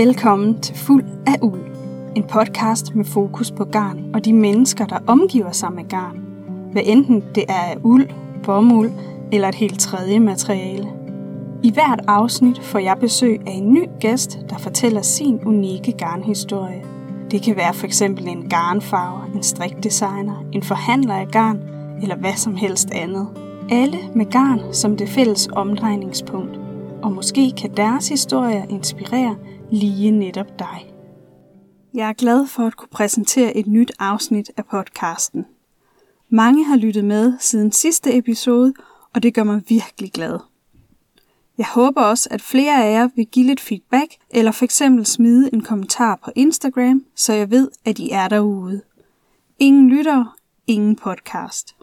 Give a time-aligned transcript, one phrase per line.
[0.00, 1.60] Velkommen til Fuld af Uld.
[2.16, 6.20] En podcast med fokus på garn og de mennesker, der omgiver sig med garn.
[6.72, 8.08] Hvad enten det er af uld,
[8.42, 8.90] bomuld
[9.32, 10.88] eller et helt tredje materiale.
[11.62, 16.82] I hvert afsnit får jeg besøg af en ny gæst, der fortæller sin unikke garnhistorie.
[17.30, 21.60] Det kan være for eksempel en garnfarver, en strikdesigner, en forhandler af garn
[22.02, 23.26] eller hvad som helst andet.
[23.70, 26.60] Alle med garn som det fælles omdrejningspunkt.
[27.02, 29.36] Og måske kan deres historier inspirere
[29.72, 30.92] lige netop dig.
[31.94, 35.46] Jeg er glad for at kunne præsentere et nyt afsnit af podcasten.
[36.28, 38.74] Mange har lyttet med siden sidste episode,
[39.14, 40.38] og det gør mig virkelig glad.
[41.58, 45.50] Jeg håber også, at flere af jer vil give lidt feedback, eller for eksempel smide
[45.52, 48.82] en kommentar på Instagram, så jeg ved, at I er derude.
[49.58, 51.76] Ingen lytter, ingen podcast.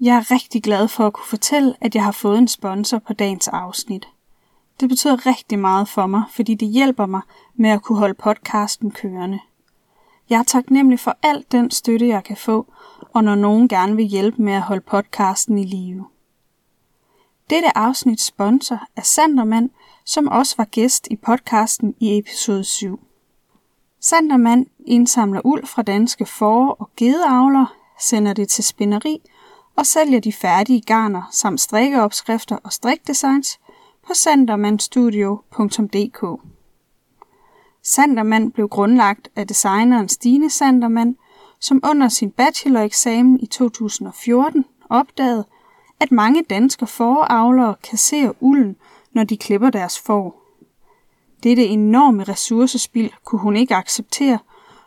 [0.00, 3.12] Jeg er rigtig glad for at kunne fortælle, at jeg har fået en sponsor på
[3.12, 4.08] dagens afsnit.
[4.80, 7.20] Det betyder rigtig meget for mig, fordi det hjælper mig
[7.54, 9.40] med at kunne holde podcasten kørende.
[10.30, 12.72] Jeg er taknemmelig for al den støtte, jeg kan få,
[13.14, 16.06] og når nogen gerne vil hjælpe med at holde podcasten i live.
[17.50, 19.70] Dette afsnit sponsor er Sandermand,
[20.04, 23.00] som også var gæst i podcasten i episode 7.
[24.00, 29.22] Sandermand indsamler uld fra danske får- og gedeavler, sender det til spinderi
[29.76, 33.58] og sælger de færdige garner samt strikkeopskrifter og strikdesigns
[34.06, 36.40] på sandermandstudio.dk.
[37.82, 41.14] Sandermand blev grundlagt af designeren Stine Sandermand,
[41.60, 45.44] som under sin bacheloreksamen i 2014 opdagede,
[46.00, 48.76] at mange danske foravlere kasserer ulden,
[49.12, 50.40] når de klipper deres får.
[51.42, 54.38] Dette enorme ressourcespild kunne hun ikke acceptere,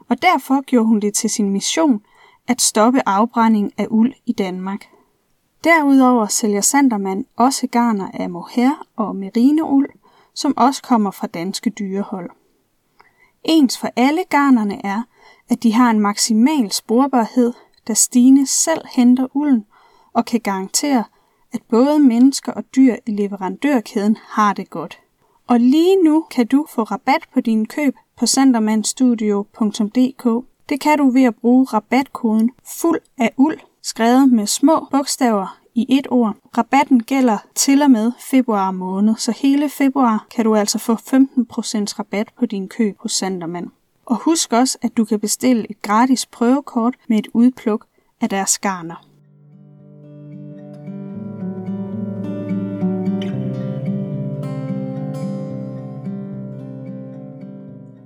[0.09, 2.02] og derfor gjorde hun det til sin mission
[2.47, 4.92] at stoppe afbrænding af uld i Danmark.
[5.64, 9.90] Derudover sælger Sandermand også garner af mohair og merinould,
[10.34, 12.29] som også kommer fra danske dyrehold.
[13.44, 15.03] Ens for alle garnerne er,
[15.50, 17.53] at de har en maksimal sporbarhed,
[17.88, 19.66] da Stine selv henter ulden
[20.13, 21.03] og kan garantere,
[21.53, 25.00] at både mennesker og dyr i leverandørkæden har det godt.
[25.47, 30.46] Og lige nu kan du få rabat på dine køb på sandermandstudio.dk.
[30.69, 35.85] Det kan du ved at bruge rabatkoden fuld af uld, skrevet med små bogstaver i
[35.89, 36.35] et ord.
[36.57, 40.97] Rabatten gælder til og med februar måned, så hele februar kan du altså få 15%
[41.99, 43.69] rabat på din køb hos Sandermand.
[44.05, 47.85] Og husk også, at du kan bestille et gratis prøvekort med et udpluk
[48.22, 49.07] af deres garner.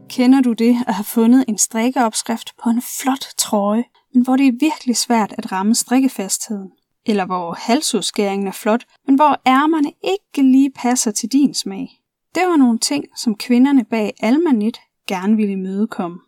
[0.09, 3.83] Kender du det at have fundet en strikkeopskrift på en flot trøje,
[4.13, 6.71] men hvor det er virkelig svært at ramme strikkefastheden?
[7.05, 11.89] Eller hvor halsudskæringen er flot, men hvor ærmerne ikke lige passer til din smag?
[12.35, 16.19] Det var nogle ting, som kvinderne bag Almanit gerne ville imødekomme.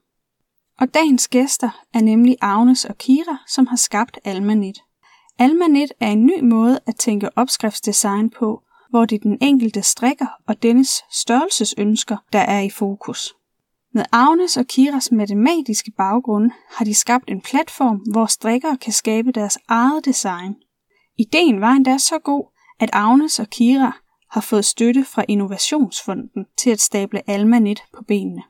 [0.79, 4.79] Og dagens gæster er nemlig Agnes og Kira, som har skabt Almanit.
[5.39, 10.27] Almanit er en ny måde at tænke opskriftsdesign på, hvor det er den enkelte strikker
[10.47, 13.33] og dennes størrelsesønsker, der er i fokus.
[13.93, 19.31] Med Agnes og Kiras matematiske baggrund har de skabt en platform, hvor strikkere kan skabe
[19.31, 20.55] deres eget design.
[21.17, 22.45] Ideen var endda så god,
[22.79, 23.97] at Agnes og Kira
[24.31, 28.43] har fået støtte fra Innovationsfonden til at stable Almanit på benene.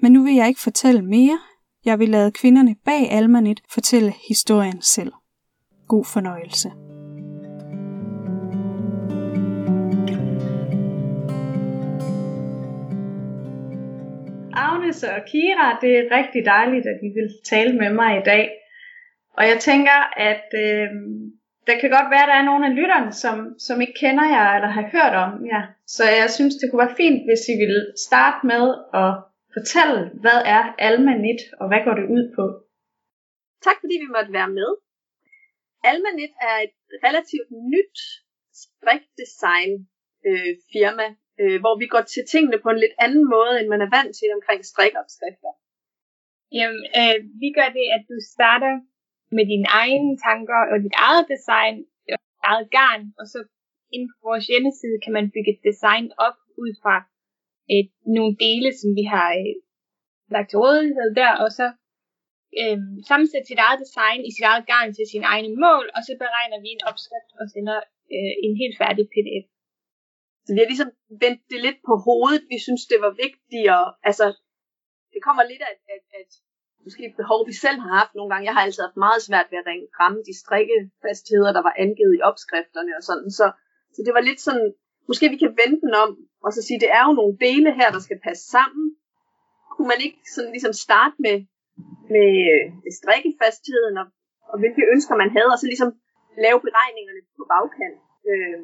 [0.00, 1.38] Men nu vil jeg ikke fortælle mere.
[1.84, 5.12] Jeg vil lade kvinderne bag Almanit fortælle historien selv.
[5.88, 6.81] God fornøjelse.
[14.82, 18.44] Agnes og Kira, det er rigtig dejligt, at I vil tale med mig i dag.
[19.38, 19.98] Og jeg tænker,
[20.30, 20.88] at øh,
[21.68, 24.48] der kan godt være, at der er nogle af lytterne, som, som ikke kender jer
[24.56, 25.64] eller har hørt om jer.
[25.96, 28.64] Så jeg synes, det kunne være fint, hvis I ville starte med
[29.02, 29.10] at
[29.56, 32.44] fortælle, hvad er Almanit, og hvad går det ud på?
[33.66, 34.70] Tak fordi vi måtte være med.
[35.90, 36.76] Almanit er et
[37.06, 37.98] relativt nyt
[38.62, 39.72] strikdesign
[40.28, 41.06] øh, firma,
[41.40, 44.12] øh, hvor vi går til tingene på en lidt anden måde, end man er vant
[44.18, 45.52] til omkring strikopskrifter.
[46.56, 48.74] Jamen, øh, vi gør det, at du starter
[49.36, 51.76] med dine egne tanker og dit eget design,
[52.12, 53.38] og dit eget garn, og så
[53.94, 56.96] inde på vores hjemmeside kan man bygge et design op ud fra
[57.76, 59.54] et, nogle dele, som vi har øh,
[60.34, 61.66] lagt til rådighed der, og så
[62.60, 66.12] øh, sammensætte sit eget design i sit eget garn til sine egne mål, og så
[66.22, 67.78] beregner vi en opskrift og sender
[68.14, 69.51] øh, en helt færdig pdf.
[70.44, 70.90] Så vi har ligesom
[71.24, 72.42] vendt det lidt på hovedet.
[72.54, 74.26] Vi synes, det var vigtigt, og altså,
[75.12, 76.30] det kommer lidt af, at, at
[76.84, 78.46] måske et behov, vi selv har haft nogle gange.
[78.48, 79.66] Jeg har altid haft meget svært ved at
[80.00, 83.30] ramme de strikkefastheder, der var angivet i opskrifterne og sådan.
[83.38, 83.46] Så,
[83.94, 84.68] så det var lidt sådan,
[85.08, 86.10] måske vi kan vende den om
[86.44, 88.86] og så sige, det er jo nogle dele her, der skal passe sammen.
[89.72, 91.36] Kunne man ikke sådan ligesom starte med,
[92.14, 94.06] med, øh, med strikkefastheden og,
[94.50, 95.90] og hvilke ønsker man havde, og så ligesom
[96.44, 97.98] lave beregningerne på bagkant.
[98.30, 98.58] Øh,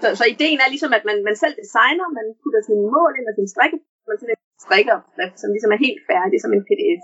[0.00, 3.26] så, så ideen er ligesom, at man, man selv designer, man putter sine mål ind
[3.30, 3.78] og sin strikke,
[4.08, 7.02] man sådan en strikkeopskrift, som ligesom er helt færdig som en pdf.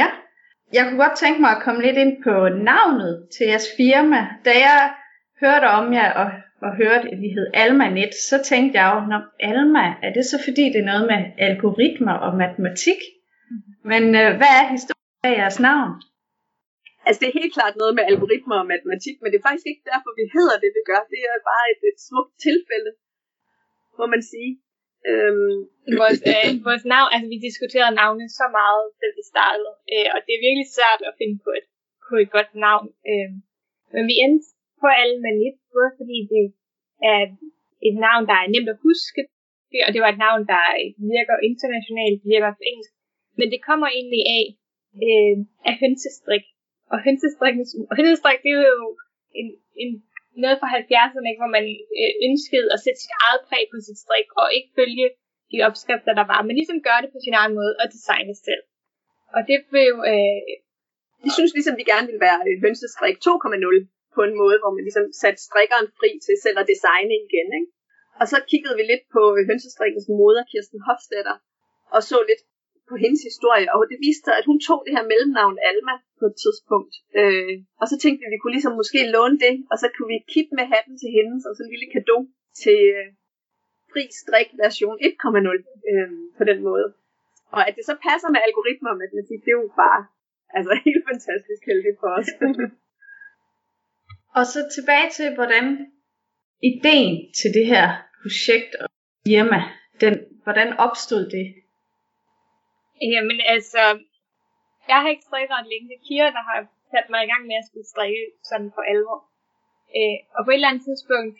[0.00, 0.08] Ja,
[0.76, 2.34] jeg kunne godt tænke mig at komme lidt ind på
[2.72, 4.20] navnet til jeres firma.
[4.46, 4.78] Da jeg
[5.42, 6.28] hørte om jer og,
[6.66, 10.36] og hørte, at I hed AlmaNet, så tænkte jeg jo, når Alma, er det så
[10.46, 13.00] fordi det er noget med algoritmer og matematik?
[13.84, 15.92] Men øh, hvad er historien af jeres navn?
[17.08, 19.88] Altså det er helt klart noget med algoritmer og matematik, men det er faktisk ikke
[19.92, 21.02] derfor, vi hedder det, vi gør.
[21.12, 22.90] Det er bare et, et smukt tilfælde,
[23.98, 24.52] må man sige.
[25.10, 25.58] Øhm.
[26.00, 30.18] Vores, øh, vores navn, altså vi diskuterede navne så meget, da vi startede, øh, og
[30.24, 31.66] det er virkelig svært at finde på et,
[32.08, 32.86] på et godt navn.
[33.10, 33.30] Øh,
[33.94, 34.46] men vi endte
[34.80, 36.44] på Almanit, både fordi det
[37.10, 37.20] er
[37.88, 39.20] et navn, der er nemt at huske,
[39.86, 40.64] og det var et navn, der
[41.14, 42.92] virker internationalt, virker på engelsk,
[43.38, 44.44] men det kommer egentlig af,
[45.04, 45.36] øh,
[45.68, 46.44] af hønsestrik.
[46.92, 47.54] Og hønsestrik,
[47.90, 48.88] og hønsestræk, det er jo
[49.40, 49.48] en,
[49.82, 49.90] en,
[50.42, 51.64] noget fra 70'erne, hvor man
[52.00, 55.06] øh, ønskede at sætte sit eget præg på sit strik, og ikke følge
[55.50, 58.62] de opskrifter, der var, men ligesom gøre det på sin egen måde og designe selv.
[59.36, 59.92] Og det blev...
[60.12, 60.42] Øh,
[61.24, 63.76] vi synes ligesom, vi gerne ville være øh, hønsestrik 2.0
[64.16, 67.48] på en måde, hvor man ligesom satte strikkeren fri til selv at designe igen.
[67.58, 67.70] Ikke?
[68.20, 71.36] Og så kiggede vi lidt på øh, hønsestrikkens moder, Kirsten Hofstetter,
[71.96, 72.42] og så lidt
[72.90, 76.24] på hendes historie, og det viste sig, at hun tog det her mellemnavn Alma på
[76.30, 76.94] et tidspunkt.
[77.20, 80.10] Øh, og så tænkte vi, at vi kunne ligesom måske låne det, og så kunne
[80.14, 82.22] vi kippe med hatten til hende, og så en lille gave
[82.62, 83.08] til øh,
[83.92, 86.86] fri strik version 1.0 øh, på den måde.
[87.56, 90.00] Og at det så passer med algoritmer og matematik, det er jo bare
[90.56, 92.28] altså, helt fantastisk heldigt for os.
[94.38, 95.64] og så tilbage til, hvordan
[96.70, 97.86] ideen til det her
[98.22, 98.88] projekt og
[99.26, 99.60] firma,
[100.02, 100.14] den,
[100.44, 101.46] hvordan opstod det?
[103.14, 103.82] Jamen altså,
[104.90, 105.86] jeg har ikke strikket ret længe.
[105.88, 106.58] Det er Kira, der har
[106.92, 109.18] sat mig i gang med at skulle strikke sådan for alvor.
[109.98, 111.36] Øh, og på et eller andet tidspunkt,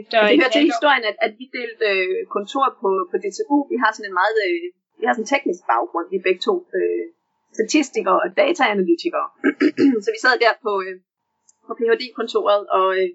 [0.00, 3.56] efter det hører til historien, at, at vi delte øh, kontor på, på DTU.
[3.72, 4.66] Vi har sådan en meget øh,
[5.02, 6.06] vi har sådan en teknisk baggrund.
[6.12, 7.04] Vi er begge to øh,
[7.58, 9.28] statistikere og dataanalytikere.
[10.04, 10.96] så vi sad der på, øh,
[11.66, 13.08] på Ph.D.-kontoret, og, øh,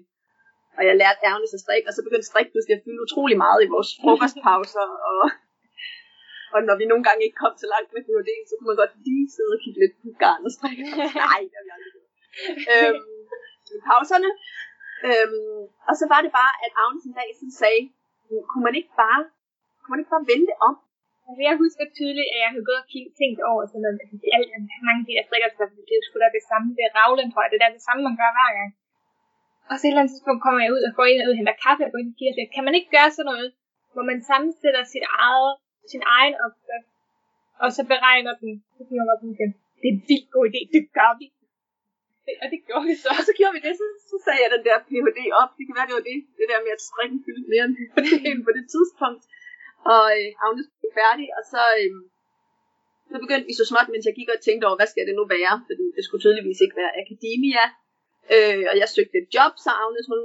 [0.78, 3.60] og jeg lærte ærgernes at strikke, og så begyndte strik pludselig at fylde utrolig meget
[3.62, 5.20] i vores frokostpauser, og
[6.54, 8.94] og når vi nogle gange ikke kom så langt med PhD, så kunne man godt
[9.06, 10.84] lige sidde og kigge lidt på garn og strikke.
[11.26, 12.08] Nej, det har vi aldrig gjort.
[12.74, 13.08] øhm,
[13.88, 14.30] pauserne.
[15.08, 17.82] Øhm, og så var det bare, at Agnes en dag sådan sagde,
[18.50, 19.20] kunne man ikke bare,
[19.80, 20.74] kunne man ikke bare vente om?
[21.28, 22.88] Altså, jeg husker tydeligt, at jeg havde gået og
[23.20, 24.50] tænkt over sådan noget, det er alt,
[24.86, 25.48] mange af de der strikker,
[25.88, 28.02] det er sgu da det samme, det er ravlen, tror jeg, det er det samme,
[28.08, 28.70] man gør hver gang.
[29.70, 31.82] Og så et eller andet tidspunkt kommer jeg ud og går ind og henter kaffe
[31.86, 33.48] og går ind og kigger, kan man ikke gøre sådan noget,
[33.94, 35.52] hvor man sammensætter sit eget
[35.94, 36.90] sin egen opskrift,
[37.62, 39.50] og så beregner den, så man sådan igen,
[39.80, 41.26] det er en vildt god idé, det gør vi.
[42.42, 43.10] Og det gjorde vi så.
[43.18, 45.50] Og så gjorde vi det, så, så sagde jeg den der PhD op.
[45.58, 48.26] Det kan være, det var det, det der med at strikken fyldte mere end PhD
[48.46, 49.22] på det tidspunkt.
[49.94, 51.92] Og øh, Agnes blev færdig, og så, øh,
[53.10, 55.24] så begyndte vi så småt, mens jeg gik og tænkte over, hvad skal det nu
[55.36, 55.54] være?
[55.68, 57.64] Fordi det skulle tydeligvis ikke være akademia.
[58.34, 60.20] Øh, og jeg søgte et job, så Agnes hun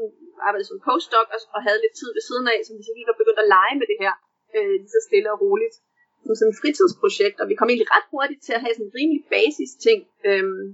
[0.47, 3.07] arbejdede som postdoc og, og havde lidt tid ved siden af, så vi så gik
[3.11, 4.13] og begyndte at lege med det her
[4.57, 5.75] øh, lige så stille og roligt
[6.25, 8.97] som sådan et fritidsprojekt, og vi kom egentlig ret hurtigt til at have sådan en
[8.99, 9.99] rimelig basis ting.
[10.29, 10.65] Øhm,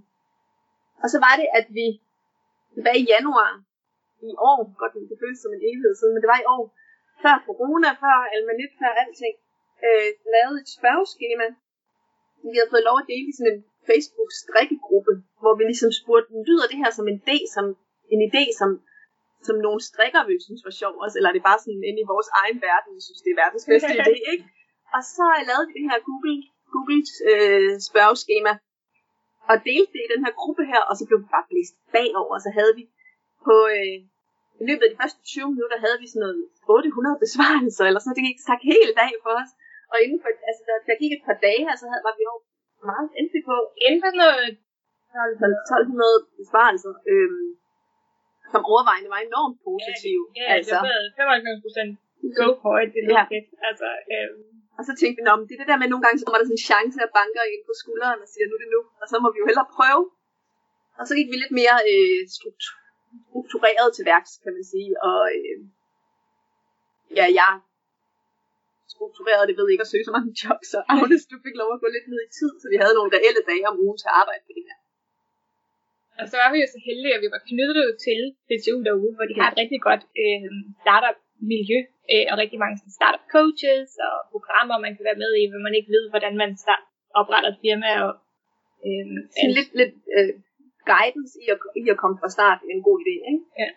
[1.03, 1.87] og så var det, at vi
[2.75, 3.51] tilbage i januar
[4.29, 6.63] i år, godt det føles som en evighed siden, men det var i år,
[7.23, 9.35] før corona, før almanit, før alting,
[9.87, 11.47] øh, lavede et spørgeskema.
[12.51, 16.65] Vi havde fået lov at dele i sådan en Facebook-strikkegruppe, hvor vi ligesom spurgte, lyder
[16.71, 17.65] det her som en idé, som,
[18.13, 18.69] en idé, som
[19.47, 22.11] som nogle strikker ville synes var sjov også, eller er det bare sådan inde i
[22.13, 24.45] vores egen verden, vi synes, det er verdens bedste idé, ikke?
[24.95, 26.37] Og så har jeg lavet det her Google,
[26.73, 28.53] Google øh, spørgeskema,
[29.51, 32.33] og delte det i den her gruppe her, og så blev vi bare blæst bagover,
[32.37, 32.83] og så havde vi
[33.47, 33.97] på, øh,
[34.61, 38.17] i løbet af de første 20 minutter, havde vi sådan noget 800 besvarelser, eller sådan
[38.17, 39.51] det gik sagt hele dag for os.
[39.91, 42.23] Og inden for, altså der, der gik et par dage her, så havde, var vi
[42.29, 42.35] jo
[42.91, 43.55] meget endelig på.
[43.85, 44.45] Inden for noget
[45.13, 46.93] 1200 besvarelser.
[47.11, 47.47] Øhm,
[48.53, 50.19] som overvejende var enormt positiv.
[50.27, 50.77] Ja, ja altså.
[51.17, 51.91] det var 95 procent
[52.39, 53.23] go for it, det ja.
[53.69, 54.41] Altså, øhm.
[54.77, 56.47] Og så tænkte vi, om det er det der med, nogle gange så kommer der
[56.47, 59.05] sådan en chance at banke ind på skulderen og siger, nu er det nu, og
[59.11, 60.03] så må vi jo hellere prøve.
[60.99, 65.57] Og så gik vi lidt mere øh, struktureret til værks, kan man sige, og øh,
[67.19, 67.51] ja, jeg
[68.95, 71.81] struktureret, det ved ikke at søge så mange jobs, så Agnes, du fik lov at
[71.83, 74.17] gå lidt ned i tid, så vi havde nogle reelle dage om ugen til at
[74.21, 74.78] arbejde på det her.
[76.19, 79.27] Og så var vi jo så heldige, at vi var knyttet til DTU derude, hvor
[79.29, 80.49] de har et rigtig godt øh,
[80.83, 81.79] startup-miljø.
[82.11, 85.77] øh, og rigtig mange startup coaches og programmer, man kan være med i, hvis man
[85.77, 86.83] ikke ved, hvordan man start,
[87.19, 87.89] opretter et firma.
[88.05, 88.11] Og,
[88.87, 90.33] øh, Sådan lidt, lidt øh,
[90.91, 93.15] guidance i at, i at komme fra start er en god idé.
[93.31, 93.43] Ikke?
[93.61, 93.69] Ja.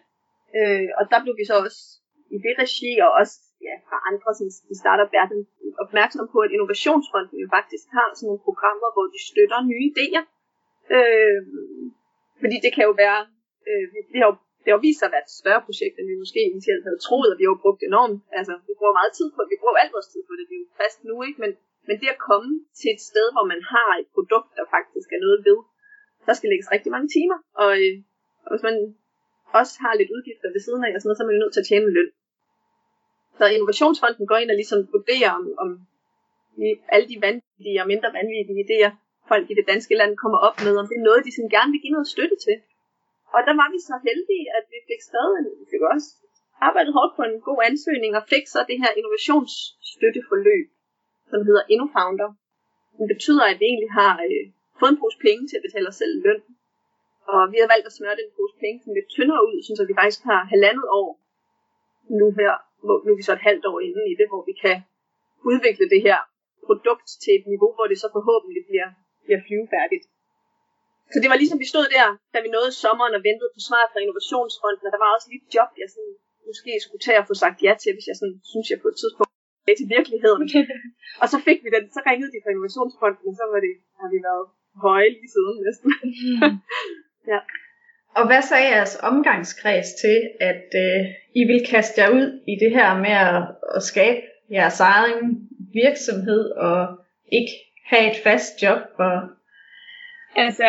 [0.58, 1.80] Øh, og der blev vi så også
[2.34, 3.37] i det regi, og også
[3.68, 4.30] ja, fra andre
[4.72, 5.40] i startup-verden,
[5.84, 10.25] opmærksom på, at Innovationsfonden jo faktisk har sådan nogle programmer, hvor de støtter nye idéer.
[10.96, 11.40] Øh,
[12.42, 13.20] fordi det kan jo være,
[13.68, 16.22] øh, det har jo det har vist sig at være et større projekt, end vi
[16.25, 18.18] måske initialt havde troet, og vi har jo brugt enormt.
[18.38, 19.50] Altså, vi bruger meget tid på det.
[19.54, 20.44] Vi bruger alt vores tid på det.
[20.49, 21.38] Det er jo fast nu, ikke?
[21.44, 21.50] Men,
[21.88, 25.20] men det at komme til et sted, hvor man har et produkt, der faktisk er
[25.26, 25.58] noget ved,
[26.26, 27.38] der skal lægges rigtig mange timer.
[27.62, 27.94] Og, øh,
[28.44, 28.76] og hvis man
[29.61, 31.54] også har lidt udgifter ved siden af, og sådan noget, så er man jo nødt
[31.54, 32.11] til at tjene løn.
[33.38, 35.70] Så Innovationsfonden går ind og ligesom vurderer, om, om
[36.94, 38.90] alle de vanvittige og mindre vanvittige idéer,
[39.32, 41.72] folk i det danske land kommer op med, om det er noget, de sådan gerne
[41.72, 42.56] vil give noget støtte til.
[43.34, 46.08] Og der var vi så heldige, at vi fik skrevet en, vi fik også
[46.68, 50.66] arbejdet hårdt på en god ansøgning, og fik så det her innovationsstøtteforløb,
[51.30, 52.30] som hedder InnoFounder.
[53.00, 54.44] Det betyder, at vi egentlig har øh,
[54.78, 56.42] fået en pose penge til at betale os selv løn.
[57.32, 59.94] Og vi har valgt at smøre den pose penge sådan lidt tyndere ud, så vi
[60.00, 61.10] faktisk har halvandet år
[62.20, 62.52] nu her,
[62.84, 64.76] hvor nu er vi så et halvt år inde i det, hvor vi kan
[65.50, 66.18] udvikle det her
[66.68, 68.88] produkt til et niveau, hvor det så forhåbentlig bliver,
[69.24, 70.04] bliver flyvefærdigt.
[71.12, 73.84] Så det var ligesom, vi stod der, da vi nåede sommeren og ventede på svar
[73.92, 76.14] fra Innovationsfonden, og der var også lige et job, jeg sådan,
[76.50, 78.98] måske skulle tage og få sagt ja til, hvis jeg sådan, synes, jeg på et
[79.00, 79.32] tidspunkt
[79.70, 80.42] er til virkeligheden.
[81.22, 84.08] og så fik vi den, så ringede de fra Innovationsfonden, og så var det, har
[84.14, 84.46] vi været
[84.86, 85.88] høje lige siden næsten.
[87.32, 87.40] ja.
[88.18, 90.18] Og hvad sagde jeres omgangskreds til,
[90.50, 91.00] at øh,
[91.40, 93.42] I vil kaste jer ud i det her med at,
[93.76, 94.20] at skabe
[94.56, 95.48] jeres egen
[95.82, 96.78] virksomhed og
[97.38, 97.54] ikke
[97.90, 99.14] have et fast job og
[100.44, 100.68] Altså,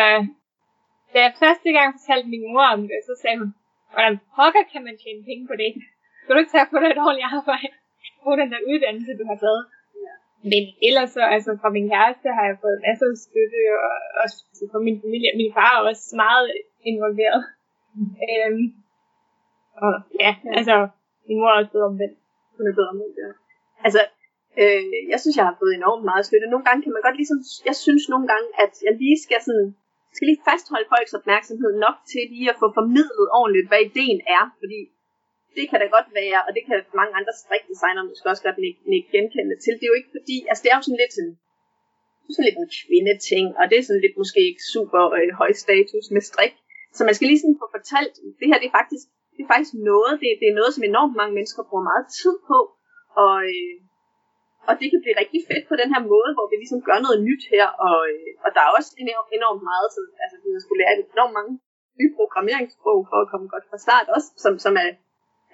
[1.12, 3.50] da jeg første gang fortalte min mor om det, så sagde hun,
[3.92, 5.70] hvordan pokker kan man tjene penge på det?
[6.20, 7.74] Skal du ikke tage på dig et ordentligt arbejde?
[8.24, 9.64] På den der uddannelse, du har taget.
[10.06, 10.14] Ja.
[10.52, 14.38] Men ellers så, altså fra min kæreste har jeg fået masser af støtte, og også
[14.50, 15.30] altså, fra min familie.
[15.40, 16.46] Min far er også meget
[16.90, 17.42] involveret.
[17.96, 18.10] Mm.
[18.28, 18.64] Øhm,
[19.84, 19.92] og
[20.24, 20.76] ja, ja, altså,
[21.26, 22.16] min mor er også blevet omvendt.
[22.56, 23.30] Hun er blevet omvendt, ja.
[23.86, 24.00] Altså,
[24.62, 26.52] Øh, jeg synes, jeg har fået enormt meget støtte.
[26.52, 29.68] Nogle gange kan man godt ligesom, jeg synes nogle gange, at jeg lige skal sådan,
[30.14, 34.44] skal lige fastholde folks opmærksomhed nok til lige at få formidlet ordentligt, hvad ideen er,
[34.62, 34.80] fordi
[35.56, 38.58] det kan da godt være, og det kan mange andre strikdesignere måske også godt
[38.98, 39.72] ikke genkende til.
[39.78, 41.34] Det er jo ikke fordi, altså det er jo sådan lidt sådan,
[42.32, 46.06] sådan lidt en kvindeting, og det er sådan lidt måske ikke super øh, høj status
[46.14, 46.54] med strik.
[46.96, 49.74] Så man skal lige sådan få fortalt, det her det er faktisk, det er faktisk
[49.90, 52.58] noget, det, det er noget, som enormt mange mennesker bruger meget tid på,
[53.22, 53.74] og, øh,
[54.68, 57.18] og det kan blive rigtig fedt på den her måde, hvor vi ligesom gør noget
[57.28, 60.62] nyt her, og, øh, og der er også enormt, enormt meget, så, altså vi har
[60.64, 61.52] skulle lære enormt mange
[62.00, 64.90] nye programmeringssprog for at komme godt fra start også, som, som er,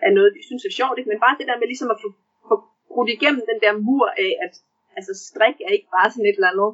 [0.06, 1.10] er noget, vi synes er sjovt, ikke?
[1.10, 2.08] men bare det der med ligesom at få,
[2.48, 2.56] få
[2.92, 4.54] brudt igennem den der mur af, at
[4.98, 6.70] altså strik er ikke bare sådan et eller andet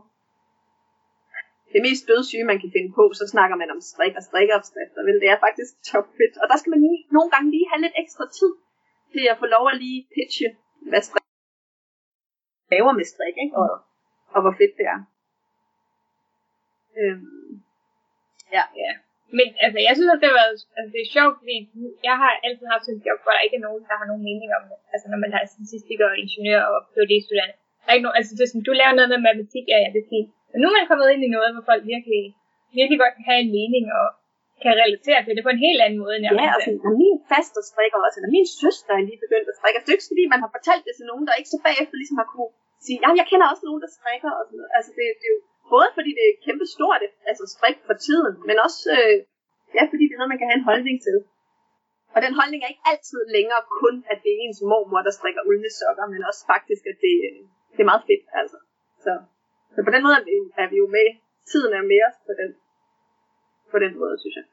[1.74, 5.20] det mest dødssyge, man kan finde på, så snakker man om strik og strikkeopskrifter, vel,
[5.22, 6.34] det er faktisk top fedt.
[6.42, 8.52] Og der skal man lige, nogle gange lige have lidt ekstra tid
[9.14, 10.48] til at få lov at lige pitche,
[10.90, 11.25] hvad strik
[12.72, 13.56] laver med strik, ikke?
[13.62, 13.70] Og,
[14.34, 15.00] og hvor fedt det er.
[17.00, 17.50] Øhm,
[18.56, 18.64] ja.
[18.82, 18.92] ja.
[19.38, 20.46] Men altså, jeg synes, at det, var,
[20.78, 21.56] altså, det er sjovt, fordi
[22.08, 24.50] jeg har altid haft en job, hvor der ikke er nogen, der har nogen mening
[24.58, 24.78] om det.
[24.92, 27.56] Altså, når man har statistiker og ingeniør og PhD-studerende.
[27.82, 29.88] Der er ikke nogen, altså, det er sådan, du laver noget med matematik, ja, ja,
[29.94, 30.30] det er fint.
[30.50, 32.22] Men nu er man kommet ind i noget, hvor folk virkelig,
[32.78, 34.06] virkelig godt kan have en mening og
[34.62, 37.16] kan relatere til det på en helt anden måde, jeg Ja, og sådan, og min
[37.30, 39.76] faster strikker også, eller min søster er lige begyndt at strikke.
[39.76, 41.96] Altså, det er ikke fordi, man har fortalt det til nogen, der ikke så bagefter
[42.00, 42.52] ligesom har kunne
[42.86, 44.30] sige, ja, jeg kender også nogen, der strikker.
[44.38, 44.72] Og sådan noget.
[44.78, 45.40] Altså, det, det er jo
[45.74, 49.16] både fordi det er kæmpe stort, altså strik for tiden, men også øh,
[49.76, 51.16] ja, fordi det er noget, man kan have en holdning til.
[52.14, 55.42] Og den holdning er ikke altid længere kun, at det er ens mormor, der strikker
[55.48, 57.14] uldne sokker, men også faktisk, at det,
[57.74, 58.24] det er meget fedt.
[58.40, 58.58] Altså.
[59.04, 59.12] Så,
[59.74, 61.08] så på den måde er vi, er vi jo med.
[61.50, 62.50] Tiden er mere på den,
[63.76, 64.46] på den måde, synes jeg.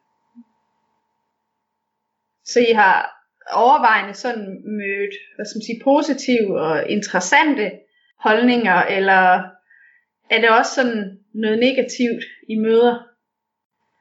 [2.52, 2.98] Så I har
[3.66, 4.48] overvejende sådan
[4.80, 7.66] mødt hvad skal man sige, positive og interessante
[8.26, 9.22] holdninger, eller
[10.34, 11.02] er det også sådan
[11.44, 12.96] noget negativt i møder?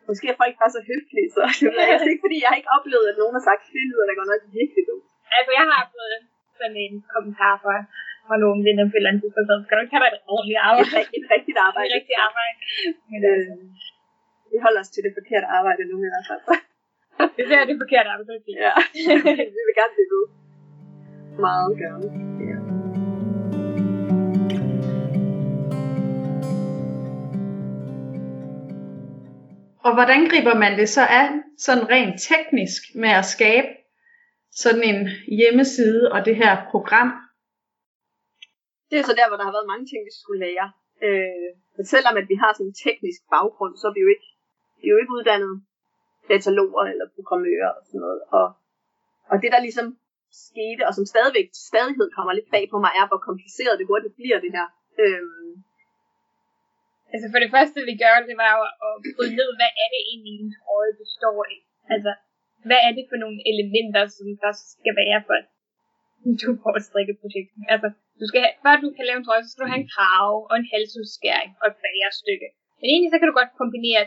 [0.08, 3.06] Måske er folk bare så høflige, så det er ikke fordi, jeg har ikke oplevet,
[3.12, 5.08] at nogen har sagt, det lyder da godt nok virkelig dumt.
[5.38, 6.16] Altså, jeg har fået
[6.58, 7.74] sådan en kommentar fra,
[8.26, 10.62] fra nogen venner på et eller andet tidspunkt, så skal du ikke have et ordentligt
[10.68, 10.88] arbejde?
[11.16, 11.88] Et, et rigtigt arbejde.
[11.88, 12.56] Et rigtigt arbejde.
[13.10, 13.46] Men, øh,
[14.52, 16.42] vi holder os til det forkerte arbejde nu i hvert fald.
[17.36, 18.30] det er det forkerte arbejde.
[18.64, 18.74] Ja,
[19.56, 20.24] vi vil gerne blive ved.
[21.46, 22.06] Meget gerne.
[22.50, 22.58] Ja.
[29.86, 33.68] Og hvordan griber man det så an, sådan rent teknisk, med at skabe
[34.62, 35.00] sådan en
[35.38, 37.10] hjemmeside og det her program?
[38.90, 40.66] Det er så der, hvor der har været mange ting, vi skulle lære.
[41.06, 44.28] Øh, men selvom at vi har sådan en teknisk baggrund, så er vi jo ikke,
[44.82, 45.54] de er jo ikke uddannet
[46.28, 48.20] dataloger eller programmører og sådan noget.
[48.38, 48.46] Og,
[49.30, 49.86] og det, der ligesom
[50.46, 54.18] skete, og som stadigvæk stadighed kommer lidt bag på mig, er, hvor kompliceret det hurtigt
[54.20, 54.68] bliver det her.
[55.04, 55.52] Øhm.
[57.12, 60.00] Altså for det første, vi gør, det var jo at bryde ned, hvad er det
[60.10, 61.58] egentlig, en trøje består af?
[61.94, 62.12] Altså,
[62.68, 65.46] hvad er det for nogle elementer, som der skal være for, at
[66.42, 67.50] du får et strikkeprojekt?
[67.72, 67.88] Altså,
[68.20, 70.38] du skal have, før du kan lave en trøje, så skal du have en krave
[70.50, 72.48] og en halsudskæring og et bagerstykke.
[72.78, 74.02] Men egentlig så kan du godt kombinere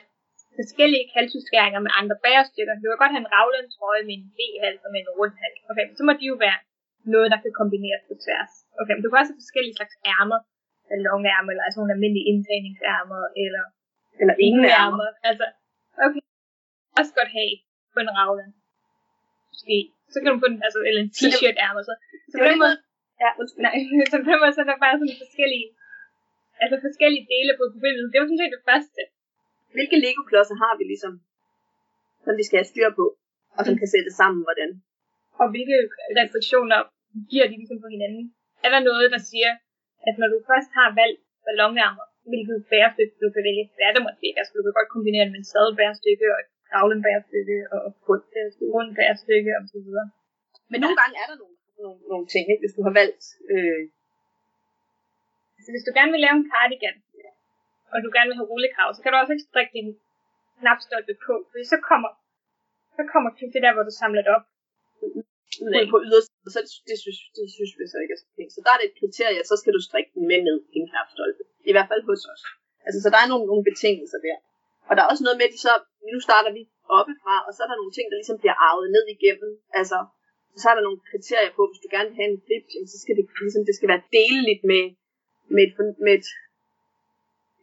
[0.59, 2.73] forskellige halsudskæringer med andre bagerstykker.
[2.81, 5.59] Du kan godt have en ravlen trøje med en V-hals og med en rund hals.
[5.71, 6.59] Okay, så må de jo være
[7.13, 8.53] noget, der kan kombineres på tværs.
[8.79, 10.39] Okay, men du kan også have forskellige slags ærmer.
[10.87, 13.65] Salonærmer, eller altså nogle almindelige indtagningsærmer, eller,
[14.21, 15.07] eller ingen ærmer.
[15.29, 15.45] Altså,
[16.05, 16.23] okay.
[16.99, 17.53] Også godt have
[17.93, 18.51] på en ravlen.
[19.51, 19.77] Måske.
[20.13, 21.81] Så kan du få en, altså, eller en t-shirt ærmer.
[21.89, 21.93] Så,
[22.29, 22.75] så på den måde,
[23.23, 23.29] Ja,
[23.65, 23.75] nej,
[24.11, 25.67] så på den måde, så er der bare sådan forskellige,
[26.63, 28.11] altså forskellige dele på problemet.
[28.11, 29.01] Det var sådan set det første.
[29.75, 31.13] Hvilke Lego-klodser har vi ligesom,
[32.25, 33.05] som vi skal have styr på,
[33.57, 34.69] og som kan sættes sammen, hvordan?
[35.41, 35.77] Og hvilke
[36.21, 36.79] refleksioner
[37.31, 38.25] giver de ligesom på hinanden?
[38.65, 39.51] Er der noget, der siger,
[40.07, 44.25] at når du først har valgt ballonærmer, hvilket bærestykke du kan vælge, hvad det måske
[44.29, 44.39] ikke?
[44.41, 47.95] Altså, du kan godt kombinere det med en sadelbærestykke og et kravlen bærestykke og et
[48.75, 50.07] rundt bærestykke og så videre.
[50.71, 52.63] Men nogle gange er der nogle, nogle, nogle ting, ikke?
[52.63, 53.23] hvis du har valgt...
[53.53, 53.81] Øh...
[55.57, 56.97] Altså, hvis du gerne vil lave en cardigan,
[57.91, 59.89] og du gerne vil have rullekrav, så kan du også ikke strikke din
[60.59, 62.09] knapstolpe på, for så kommer,
[62.97, 64.45] så kommer det der, hvor du samler det op.
[65.65, 68.51] Ud på ydersiden, så det, det, synes, det synes vi så ikke er så pænt.
[68.55, 70.77] Så der er det et kriterie, at så skal du strikke den med ned i
[70.81, 71.43] en knapstolpe.
[71.69, 72.43] I hvert fald hos os.
[72.85, 74.37] Altså, så der er nogle, nogle betingelser der.
[74.87, 75.73] Og der er også noget med, at de så,
[76.13, 76.63] nu starter vi
[76.97, 79.51] oppefra, og så er der nogle ting, der ligesom bliver arvet ned igennem.
[79.79, 79.97] Altså,
[80.61, 83.15] så er der nogle kriterier på, hvis du gerne vil have en grip, så skal
[83.17, 84.83] det ligesom, det skal være deleligt med,
[85.55, 85.73] med et,
[86.05, 86.27] med et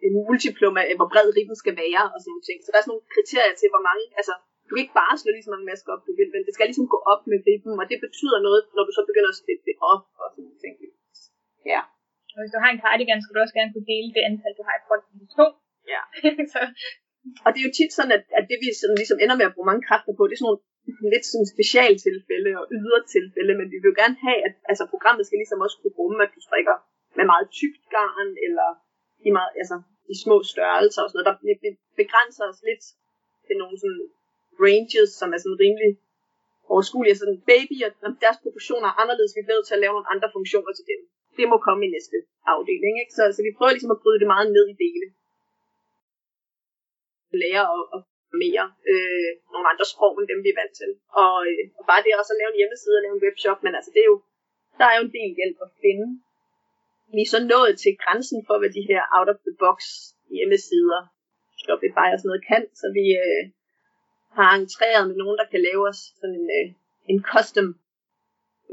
[0.07, 2.59] en multiplum af, hvor bred ribben skal være og sådan nogle ting.
[2.61, 4.35] Så der er sådan nogle kriterier til, hvor mange, altså
[4.67, 6.67] du kan ikke bare slå lige så mange masker op, du vil, men det skal
[6.71, 9.65] ligesom gå op med ribben, og det betyder noget, når du så begynder at splitte
[9.69, 10.75] det op og sådan nogle ting.
[11.73, 11.81] Ja.
[12.35, 14.65] Og hvis du har en cardigan, skal du også gerne kunne dele det antal, du
[14.69, 15.47] har i fronten i to.
[15.93, 16.03] Ja.
[16.55, 16.61] så.
[17.45, 19.55] Og det er jo tit sådan, at, at det vi sådan ligesom ender med at
[19.55, 20.65] bruge mange kræfter på, det er sådan nogle
[21.13, 25.25] lidt sådan specialtilfælde og ydre tilfælde, men vi vil jo gerne have, at altså, programmet
[25.25, 26.77] skal ligesom også kunne rumme, at du strikker
[27.19, 28.69] med meget tykt garn, eller
[29.29, 29.77] i, meget, altså,
[30.13, 31.29] i små størrelser og sådan noget.
[31.29, 31.71] Der, vi
[32.03, 32.85] begrænser os lidt
[33.47, 34.03] til nogle sådan
[34.65, 35.91] ranges, som er sådan rimelig
[36.73, 37.13] overskuelige.
[37.13, 37.89] Altså, sådan babyer,
[38.25, 39.37] deres proportioner er anderledes.
[39.37, 41.01] Vi bliver nødt til at lave nogle andre funktioner til dem.
[41.39, 42.17] Det må komme i næste
[42.53, 42.95] afdeling.
[43.03, 43.13] Ikke?
[43.17, 45.07] Så, så vi prøver ligesom at bryde det meget ned i dele.
[47.43, 48.01] Lære og, og
[48.45, 50.91] mere øh, nogle andre sprog end dem, vi er vant til.
[51.23, 53.73] Og, øh, og bare det også at lave en hjemmeside og lave en webshop, men
[53.79, 54.19] altså det er jo,
[54.79, 56.07] der er jo en del hjælp at finde
[57.15, 59.79] vi er så nået til grænsen for, hvad de her out-of-the-box
[60.37, 61.01] hjemmesider,
[61.63, 63.43] Shopify og sådan noget kan, så vi øh,
[64.39, 66.67] har entreret med nogen, der kan lave os sådan en, øh,
[67.13, 67.69] en custom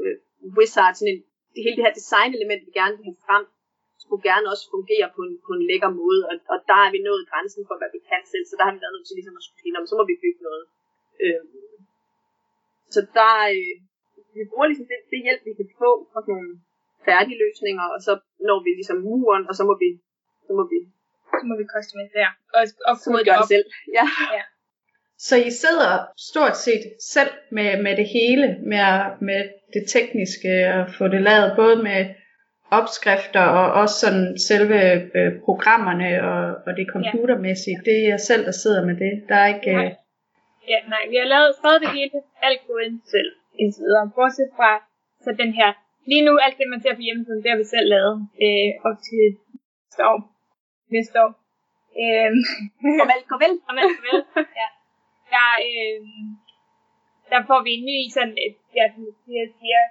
[0.02, 0.16] øh,
[0.56, 1.20] wizard, sådan en,
[1.54, 3.44] det hele det her designelement, vi gerne vil have frem,
[4.04, 7.00] skulle gerne også fungere på en, på en lækker måde, og, og der er vi
[7.08, 9.38] nået grænsen for, hvad vi kan selv, så der har vi været nødt til ligesom
[9.38, 10.64] at skulle finde, så må vi bygge noget.
[11.24, 11.42] Øh,
[12.94, 13.74] så der, øh,
[14.36, 16.50] vi bruger ligesom det, det hjælp, vi kan få fra nogle
[17.08, 18.12] færdige løsninger, og så
[18.48, 19.88] når vi ligesom muren, og så må vi,
[20.46, 20.78] så må vi,
[21.40, 23.48] så må vi customisere og, og få det op.
[23.52, 23.66] selv.
[23.98, 24.06] Ja.
[24.36, 24.44] ja.
[25.26, 25.92] Så I sidder
[26.30, 26.84] stort set
[27.14, 28.84] selv med, med det hele, med,
[29.28, 29.40] med
[29.74, 32.00] det tekniske, og få det lavet både med
[32.78, 34.78] opskrifter og også sådan selve
[35.18, 37.76] øh, programmerne og, og det computermæssige.
[37.78, 37.90] Ja.
[37.90, 39.12] Det er jeg selv, der sidder med det.
[39.28, 39.72] Der er ikke...
[39.72, 39.94] Nej.
[40.72, 42.10] Ja, nej, vi har lavet skrevet det hele,
[42.42, 44.10] alt koden selv indtil videre.
[44.14, 44.70] Bortset fra
[45.24, 45.70] så den her
[46.10, 48.96] lige nu, alt det, man ser på hjemmesiden, det har vi selv lavet øh, op
[49.08, 49.24] til
[49.82, 50.18] næste år.
[50.96, 51.32] Næste år.
[52.02, 52.30] Øh,
[52.98, 53.52] Farvel, farvel.
[53.66, 54.20] Farvel, farvel.
[54.60, 54.68] ja.
[55.34, 56.00] Der, øh,
[57.32, 58.84] der får vi en ny sådan, et, ja,
[59.24, 59.82] siger, siger,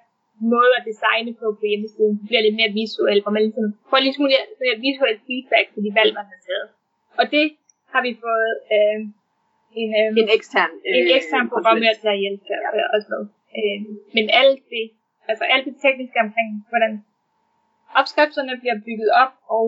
[0.54, 2.14] måde at designe på på hjemmesiden.
[2.20, 5.80] Det bliver lidt mere visuelt, hvor man ligesom får lidt mere sådan visuel feedback på
[5.86, 6.68] de valg, man har taget.
[7.20, 7.46] Og det
[7.94, 9.00] har vi fået øh,
[9.82, 13.00] en, øh, en ekstern, øh, en ekstern programmer til at hjælpe ja.
[13.04, 13.28] sådan noget.
[13.60, 13.80] Øh,
[14.16, 14.86] men alt det
[15.30, 16.94] altså alt det tekniske omkring, hvordan
[18.00, 19.66] opskrifterne bliver bygget op og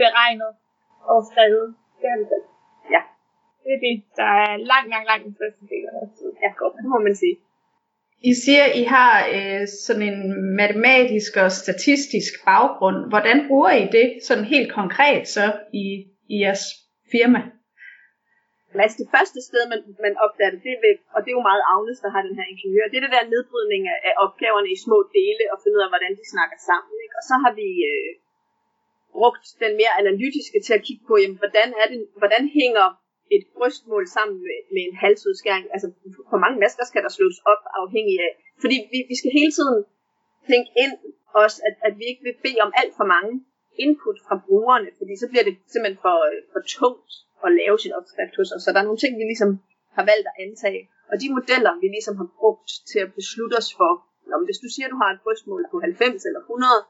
[0.00, 0.52] beregnet
[1.12, 1.66] og skrevet.
[2.00, 2.42] Det er det.
[2.94, 3.02] Ja.
[3.64, 6.30] Det er det, der er langt, langt, langt den største del af vores tid.
[6.42, 7.36] Ja, godt, det må man sige.
[8.22, 10.20] I siger, I har øh, sådan en
[10.60, 12.98] matematisk og statistisk baggrund.
[13.08, 15.86] Hvordan bruger I det sådan helt konkret så i,
[16.28, 16.64] i jeres
[17.12, 17.40] firma?
[18.70, 21.38] Eller altså det første sted, man, man opdager det, det er ved, og det er
[21.38, 24.14] jo meget Agnes, der har den her ingeniør, det er det der nedbrydning af, af
[24.24, 26.94] opgaverne i små dele, og finde ud af, hvordan de snakker sammen.
[27.04, 27.16] Ikke?
[27.20, 28.10] Og så har vi øh,
[29.18, 32.86] brugt den mere analytiske til at kigge på, jamen, hvordan, er det, hvordan hænger
[33.36, 35.66] et brystmål sammen med, med en halsudskæring.
[35.74, 35.88] Altså,
[36.30, 38.32] hvor mange masker skal der slås op afhængig af?
[38.62, 39.78] Fordi vi, vi skal hele tiden
[40.50, 40.94] tænke ind
[41.42, 43.32] også, at, at vi ikke vil bede om alt for mange
[43.84, 47.12] input fra brugerne, fordi så bliver det simpelthen for, øh, for tungt
[47.46, 48.62] at lave sin opskrift hos os.
[48.64, 49.50] Så der er nogle ting, vi ligesom
[49.96, 50.82] har valgt at antage.
[51.10, 53.92] Og de modeller, vi ligesom har brugt til at beslutte os for,
[54.36, 56.80] om hvis du siger, at du har et brystmål på 90 eller 100,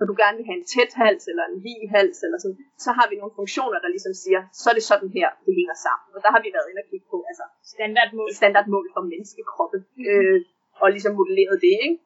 [0.00, 2.90] og du gerne vil have en tæt hals eller en vid hals, eller sådan, så
[2.98, 6.08] har vi nogle funktioner, der ligesom siger, så er det sådan her, det hænger sammen.
[6.16, 9.78] Og der har vi været inde og kigge på, altså standardmål, standardmål for menneskekroppe,
[10.10, 10.38] øh,
[10.82, 11.98] og ligesom modelleret det, ikke?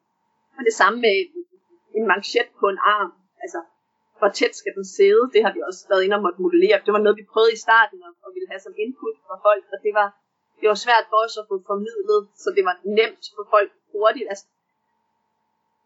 [0.57, 1.15] Og det samme med
[1.97, 3.11] en manchet på en arm,
[3.43, 3.59] altså
[4.23, 6.83] hvor tæt skal den sidde, det har vi også været inde og måtte modellere.
[6.85, 9.63] Det var noget, vi prøvede i starten og, og ville have som input fra folk,
[9.73, 10.07] og det var,
[10.59, 14.27] det var svært for os at få formidlet, så det var nemt for folk hurtigt.
[14.31, 14.45] Altså,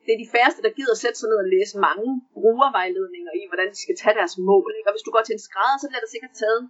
[0.03, 3.67] det er de færreste, der gider sætte sig ned og læse mange brugervejledninger i, hvordan
[3.73, 4.71] de skal tage deres mål.
[4.77, 4.89] Ikke?
[4.89, 6.61] Og hvis du går til en skrædder, så bliver der sikkert taget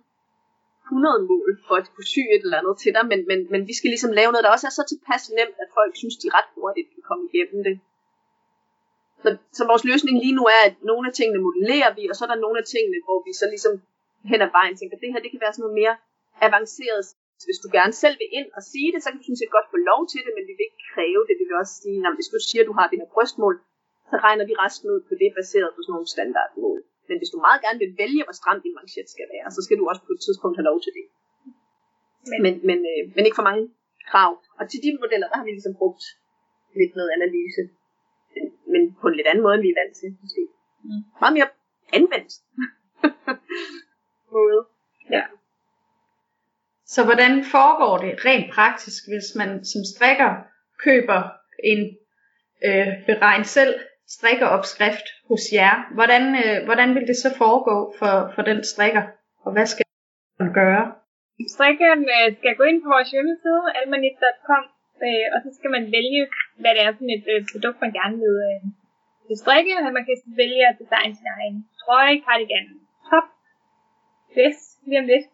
[0.87, 3.73] 100 mål for at kunne sy et eller andet til dig, men, men, men vi
[3.77, 6.49] skal ligesom lave noget, der også er så tilpas nemt, at folk synes, de ret
[6.57, 7.75] hurtigt kan komme igennem det.
[9.23, 12.21] Så, så vores løsning lige nu er, at nogle af tingene modellerer vi, og så
[12.25, 13.73] er der nogle af tingene, hvor vi så ligesom
[14.31, 15.95] hen ad vejen tænker, at det her det kan være sådan noget mere
[16.47, 17.01] avanceret.
[17.47, 19.71] Hvis du gerne selv vil ind og sige det, så kan du sådan set godt
[19.73, 21.35] få lov til det, men vi vil ikke kræve det.
[21.41, 23.55] Vi vil også sige, at hvis du siger, at du har det her brystmål,
[24.09, 26.79] så regner vi resten ud på det, baseret på sådan nogle standardmål.
[27.09, 29.77] Men hvis du meget gerne vil vælge, hvor stram din manchet skal være, så skal
[29.79, 31.05] du også på et tidspunkt have lov til det.
[32.31, 33.63] Men, men, men, øh, men ikke for mange
[34.11, 34.31] krav.
[34.59, 36.03] Og til de modeller, der har vi ligesom brugt
[36.79, 37.61] lidt noget analyse
[38.71, 40.43] men på en lidt anden måde, end vi er vant til, måske.
[40.83, 41.03] Mm.
[41.21, 41.49] Meget mere
[41.97, 42.33] anvendt
[44.37, 44.61] måde.
[45.15, 45.23] Ja.
[46.85, 50.31] Så hvordan foregår det rent praktisk, hvis man som strikker
[50.85, 51.21] køber
[51.63, 51.81] en
[52.67, 53.73] øh, beregn selv
[54.07, 55.93] strikkeopskrift hos jer?
[55.97, 59.03] Hvordan, øh, hvordan vil det så foregå for, for den strikker,
[59.45, 59.85] og hvad skal
[60.39, 60.83] man gøre?
[61.55, 64.63] Strikkeren øh, skal gå ind på vores hjemmeside, almanit.com,
[65.05, 66.21] øh, og så skal man vælge,
[66.61, 68.61] hvad det er for et øh, produkt, man gerne vil, øh,
[69.27, 72.67] vil strikke, og man kan vælge at designe sin egen trøje, cardigan,
[73.09, 73.27] top,
[74.37, 75.25] vest, lige om lidt,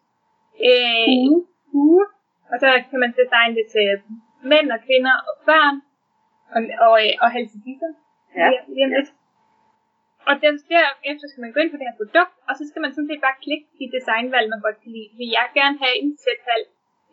[0.70, 1.38] øh, uh.
[1.72, 2.04] hue,
[2.52, 3.88] og så kan man designe det til
[4.52, 5.76] mænd og kvinder og børn,
[6.56, 7.92] og, og, øh, og halsedisser,
[8.40, 8.48] ja.
[8.76, 9.10] lige, om lidt.
[10.30, 12.92] Og den, derefter skal man gå ind på det her produkt, og så skal man
[12.94, 15.10] sådan set bare klikke i designvalg, man godt kan lide.
[15.20, 16.64] Vil jeg gerne have en sæthal,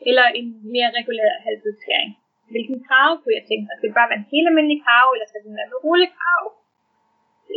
[0.08, 2.12] eller en mere regulær halsudskæring?
[2.54, 3.74] Hvilken krav kunne jeg tænke mig?
[3.76, 6.42] Skal det bare være en helt almindelig krav, eller skal det være en rolig krav?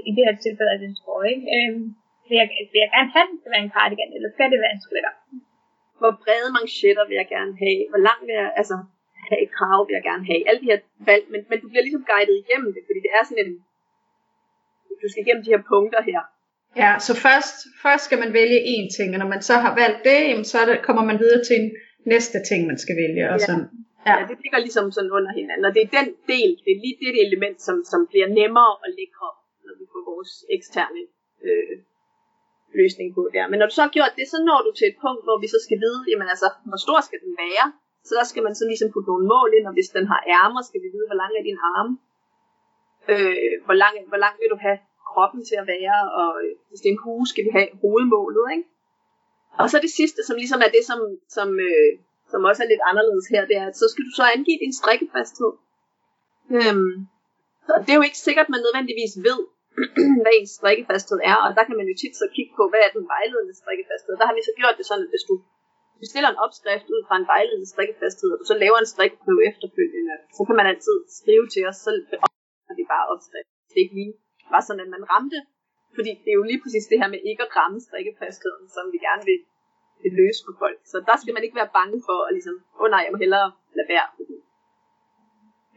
[0.10, 1.38] I det her tilfælde er det en trøje.
[1.56, 1.84] Øhm,
[2.28, 4.60] vil, jeg, vil jeg gerne have den til at være en cardigan, eller skal det
[4.64, 5.14] være en sweater?
[6.00, 7.80] Hvor brede manchetter vil jeg gerne have?
[7.92, 8.76] Hvor lang vil jeg, altså,
[9.28, 10.42] have et krav vil jeg gerne have?
[10.48, 10.80] Alle de her
[11.10, 13.54] valg, men, men du bliver ligesom guidet igennem det, fordi det er sådan en,
[15.02, 16.22] du skal igennem de her punkter her.
[16.84, 20.02] Ja, så først, først skal man vælge én ting, og når man så har valgt
[20.10, 21.70] det, jamen, så det, kommer man videre til en
[22.14, 23.24] næste ting, man skal vælge.
[23.34, 23.46] Og ja.
[23.46, 23.66] sådan.
[24.08, 24.14] Ja.
[24.20, 26.98] ja, det ligger ligesom sådan under hinanden, og det er den del, det er lige
[27.02, 29.30] det element, som, som bliver nemmere og lækre,
[29.66, 31.02] når vi får vores eksterne
[31.48, 31.76] øh,
[32.80, 33.46] løsning på der.
[33.52, 35.48] Men når du så har gjort det, så når du til et punkt, hvor vi
[35.54, 37.66] så skal vide, jamen altså, hvor stor skal den være?
[38.08, 40.62] Så der skal man så ligesom putte nogle mål ind, og hvis den har ærmer,
[40.70, 41.90] skal vi vide, hvor lang er din arm?
[43.14, 44.80] Øh, hvor, lang, hvor lang vil du have
[45.12, 45.98] kroppen til at være?
[46.22, 48.68] Og øh, hvis det er en hue, skal vi have hovedmålet, ikke?
[49.62, 51.00] Og så det sidste, som ligesom er det, som,
[51.36, 51.92] som, øh,
[52.34, 54.78] som også er lidt anderledes her, det er, at så skal du så angive din
[54.82, 55.52] strikkefasthed.
[56.58, 56.96] Øhm,
[57.74, 59.40] og det er jo ikke sikkert, at man nødvendigvis ved,
[60.24, 62.92] hvad ens strikkefasthed er, og der kan man jo tit så kigge på, hvad er
[62.98, 64.14] den vejledende strikkefasthed.
[64.20, 65.36] Der har vi så gjort det sådan, at hvis du
[66.04, 70.16] bestiller en opskrift ud fra en vejledende strikkefasthed, og du så laver en strikkeprøve efterfølgende,
[70.38, 71.90] så kan man altid skrive til os, så
[72.70, 73.50] er det bare opskrift.
[73.70, 74.14] Det er ikke lige
[74.54, 75.40] var sådan, at man ramte,
[75.98, 79.00] fordi det er jo lige præcis det her med ikke at ramme strikkefastheden, som vi
[79.08, 79.40] gerne vil,
[80.04, 80.80] vil løse for folk.
[80.92, 83.20] Så der skal man ikke være bange for at ligesom, åh oh, nej, jeg må
[83.26, 84.08] hellere lade være.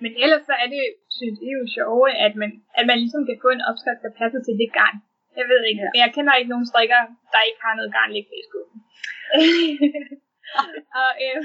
[0.02, 0.82] Men ellers så er det,
[1.18, 4.40] synes jeg jo sjove, at man, at man ligesom kan få en opskrift, der passer
[4.46, 4.98] til det garn.
[5.40, 5.90] Jeg ved ikke, ja.
[5.92, 7.00] men jeg kender ikke nogen strikker,
[7.32, 8.78] der ikke har noget garn liggende i skuffen.
[11.02, 11.40] og, øh,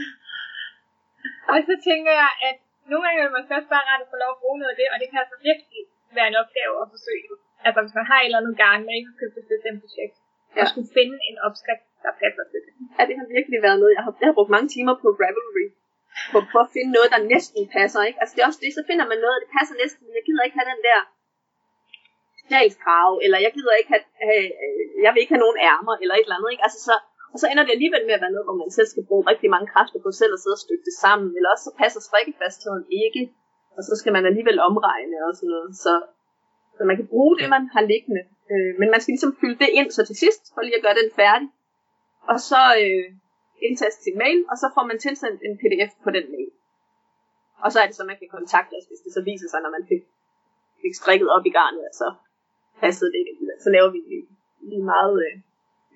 [1.51, 2.57] og så tænker jeg, at
[2.91, 4.87] nogle gange er man først bare ret at få lov at bruge noget af det,
[4.93, 5.81] og det kan altså virkelig
[6.17, 7.31] være en opgave at forsøge.
[7.65, 10.15] Altså hvis man har et eller andet garn, man ikke har købt et bestemt projekt,
[10.55, 10.61] ja.
[10.61, 12.73] og skulle finde en opskrift, der passer til det.
[12.97, 13.93] Ja, det har virkelig været noget.
[13.97, 15.67] Jeg har, jeg har brugt mange timer på Ravelry,
[16.31, 18.01] på, på at finde noget, der næsten passer.
[18.09, 18.19] Ikke?
[18.21, 20.43] Altså det er også det, så finder man noget, det passer næsten, men jeg gider
[20.45, 20.99] ikke have den der
[22.47, 24.45] sjalskrave, eller jeg gider ikke have, have,
[25.05, 26.51] jeg vil ikke have nogen ærmer, eller et eller andet.
[26.53, 26.65] Ikke?
[26.67, 26.95] Altså så,
[27.33, 29.49] Og så ender det alligevel med at være noget, hvor man selv skal bruge rigtig
[29.53, 32.83] mange kræfter på selv at sidde og stykke det sammen, eller også så passer strikkefastheden
[33.05, 33.21] ikke,
[33.77, 35.71] og så skal man alligevel omregne og sådan noget.
[35.83, 35.93] Så,
[36.77, 39.69] så man kan bruge det, man har liggende, øh, men man skal ligesom fylde det
[39.79, 41.47] ind så til sidst, for lige at gøre den færdig.
[42.31, 43.05] Og så øh,
[43.67, 46.51] indtaste sin mail, og så får man tilsendt en pdf på den mail.
[47.63, 49.73] Og så er det så, man kan kontakte os, hvis det så viser sig, når
[49.77, 50.03] man fik,
[50.81, 52.07] fik strikket op i garnet, og så
[52.81, 53.43] passede det ikke.
[53.63, 54.27] Så laver vi lige,
[54.69, 55.35] lige meget, øh,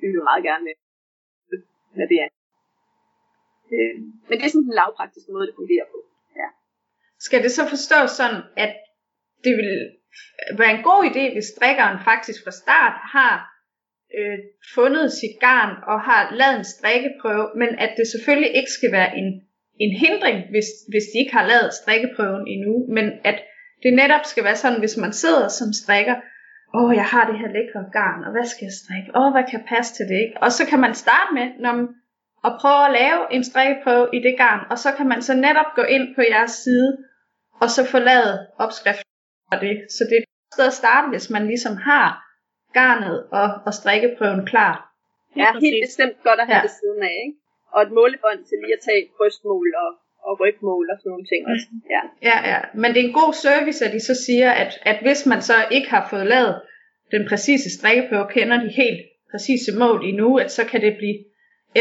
[0.01, 0.69] vi vil meget gerne
[1.51, 1.61] øh,
[1.97, 2.29] med, det er.
[3.75, 3.95] Øh,
[4.27, 5.99] men det er sådan en lavpraktisk måde, det fungerer på.
[6.39, 6.47] Ja.
[7.27, 8.73] Skal det så forstås sådan, at
[9.43, 9.71] det vil
[10.59, 13.54] være en god idé, hvis strikkeren faktisk fra start har
[14.19, 14.38] øh,
[14.75, 19.12] fundet sit garn og har lavet en strikkeprøve, men at det selvfølgelig ikke skal være
[19.19, 19.28] en,
[19.84, 23.38] en hindring, hvis, hvis de ikke har lavet strikkeprøven endnu, men at
[23.84, 26.15] det netop skal være sådan, hvis man sidder som strikker,
[26.75, 29.10] åh, oh, jeg har det her lækre garn, og hvad skal jeg strikke?
[29.17, 30.19] Åh, oh, hvad kan passe til det?
[30.25, 30.38] Ikke?
[30.45, 31.88] Og så kan man starte med når man,
[32.47, 35.69] at prøve at lave en strikkeprøve i det garn, og så kan man så netop
[35.75, 36.89] gå ind på jeres side,
[37.62, 39.12] og så få lavet opskriften
[39.49, 39.75] for det.
[39.95, 42.24] Så det er et sted at starte, hvis man ligesom har
[42.79, 44.75] garnet og, og strikkeprøven klar.
[45.41, 46.65] Ja, helt bestemt godt at have ja.
[46.67, 47.38] det siden af, ikke?
[47.73, 49.89] Og et målebånd til lige at tage brystmål og,
[50.27, 51.67] og rygmål og sådan nogle ting også.
[51.95, 52.01] Ja.
[52.29, 52.59] ja, ja.
[52.81, 55.57] Men det er en god service, at de så siger, at, at hvis man så
[55.77, 56.55] ikke har fået lavet
[57.13, 61.17] den præcise strikkeprøve, kender de helt præcise mål endnu, at så kan det blive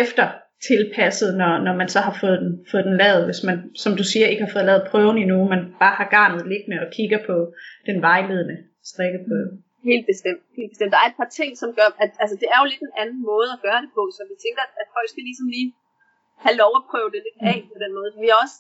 [0.02, 0.26] efter
[0.68, 4.04] tilpasset, når, når man så har fået den, fået den lavet, hvis man, som du
[4.04, 7.54] siger, ikke har fået lavet prøven endnu, man bare har garnet liggende og kigger på
[7.87, 9.50] den vejledende strikkeprøve.
[9.90, 10.92] Helt bestemt, helt bestemt.
[10.94, 13.20] Der er et par ting, som gør, at altså, det er jo lidt en anden
[13.31, 15.70] måde at gøre det på, så vi tænker, at folk skal ligesom lige
[16.44, 18.09] have lov at prøve det lidt af på den måde.
[18.25, 18.57] Vi har også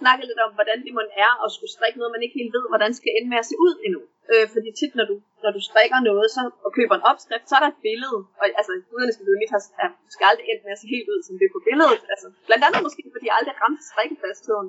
[0.00, 2.64] snakket lidt om, hvordan det må er at skulle strikke noget, man ikke helt ved,
[2.72, 4.02] hvordan det skal ende med at se ud endnu.
[4.32, 7.54] Øh, fordi tit, når du, når du strikker noget så, og køber en opskrift, så
[7.56, 8.18] er der et billede.
[8.40, 11.08] Og altså, uden at mit har, ja, du skal aldrig ende med at se helt
[11.14, 12.02] ud, som det er på billedet.
[12.12, 14.68] Altså, blandt andet måske, fordi jeg aldrig ramte strikkefastheden.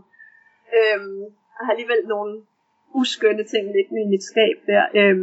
[0.78, 1.00] Øh,
[1.58, 2.34] og har alligevel nogle
[3.00, 4.84] uskønne ting liggende i mit skab der.
[5.00, 5.18] Øh,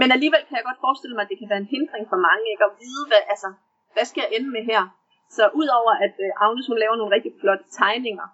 [0.00, 2.44] men alligevel kan jeg godt forestille mig, at det kan være en hindring for mange,
[2.52, 2.64] ikke?
[2.68, 3.48] At vide, hvad, altså,
[3.94, 4.82] hvad skal jeg ende med her?
[5.36, 8.26] Så udover at øh, Agnes hun laver nogle rigtig flotte tegninger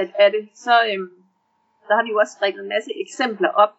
[0.00, 1.10] af, af det, så, øhm,
[1.86, 3.74] så har vi jo også strikket en masse eksempler op,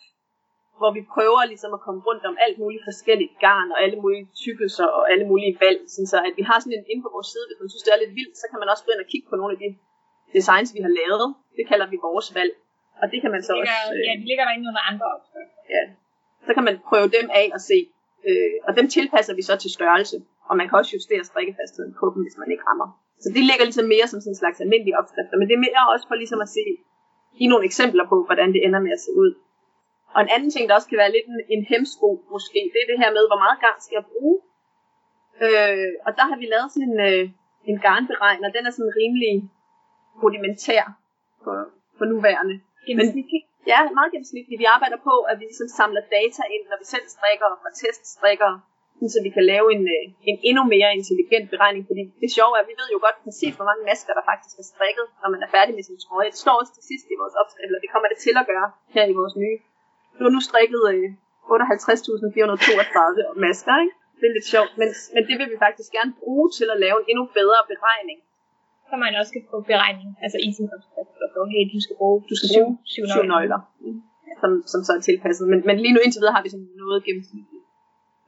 [0.80, 4.26] hvor vi prøver ligesom at komme rundt om alt muligt forskelligt garn og alle mulige
[4.44, 7.30] tykkelser og alle mulige valg, sådan så at vi har sådan en inde på vores
[7.34, 9.10] side, hvis man synes det er lidt vildt, så kan man også gå ind og
[9.14, 9.70] kigge på nogle af de
[10.38, 11.28] designs, vi har lavet.
[11.58, 12.54] Det kalder vi vores valg.
[13.02, 13.94] Og det kan man så ligger, også...
[13.94, 15.60] Øh, ja, de ligger der inde under andre opskrifter.
[15.76, 15.84] Ja,
[16.48, 17.80] så kan man prøve dem af og se.
[18.28, 20.18] Øh, og dem tilpasser vi så til størrelse.
[20.50, 22.88] Og man kan også justere strikkefastheden på dem, hvis man ikke rammer.
[23.24, 25.36] Så det ligger ligesom mere som sådan en slags almindelige opskrifter.
[25.38, 26.66] Men det er mere også for ligesom at se,
[27.38, 29.32] give nogle eksempler på, hvordan det ender med at se ud.
[30.16, 32.90] Og en anden ting, der også kan være lidt en, en hemsko måske, det er
[32.92, 34.36] det her med, hvor meget garn skal jeg bruge.
[35.46, 37.24] Øh, og der har vi lavet sådan en, øh,
[37.72, 38.56] en garnberegner.
[38.58, 39.34] Den er sådan rimelig
[40.24, 40.84] rudimentær
[41.44, 41.52] på,
[41.98, 42.56] på nuværende.
[42.98, 43.06] Men,
[43.72, 44.60] ja, meget gennemsnitligt.
[44.64, 47.74] Vi arbejder på, at vi ligesom samler data ind, når vi selv strikker og får
[47.84, 48.52] teststrikker,
[49.14, 51.84] så vi kan lave en, øh, en endnu mere intelligent beregning.
[51.90, 54.56] Fordi det sjove er, at vi ved jo godt præcis, hvor mange masker, der faktisk
[54.62, 56.30] er strikket, når man er færdig med sin trøje.
[56.34, 58.70] Det står også til sidst i vores opskrift, eller det kommer det til at gøre
[58.96, 59.58] her i vores nye.
[60.18, 61.08] Du har nu strikket øh,
[61.54, 63.96] 58.432 masker, ikke?
[64.20, 66.98] Det er lidt sjovt, men, men det vil vi faktisk gerne bruge til at lave
[67.02, 68.20] en endnu bedre beregning
[68.90, 71.96] så man også kan få beregning, altså i sin opskrift, eller få, hey, du skal
[72.00, 74.00] bruge, du skal bruge syv, syv nøgler, mm.
[74.42, 75.46] som, som så er tilpasset.
[75.52, 77.66] Men, men lige nu indtil videre har vi sådan noget gennemsnitligt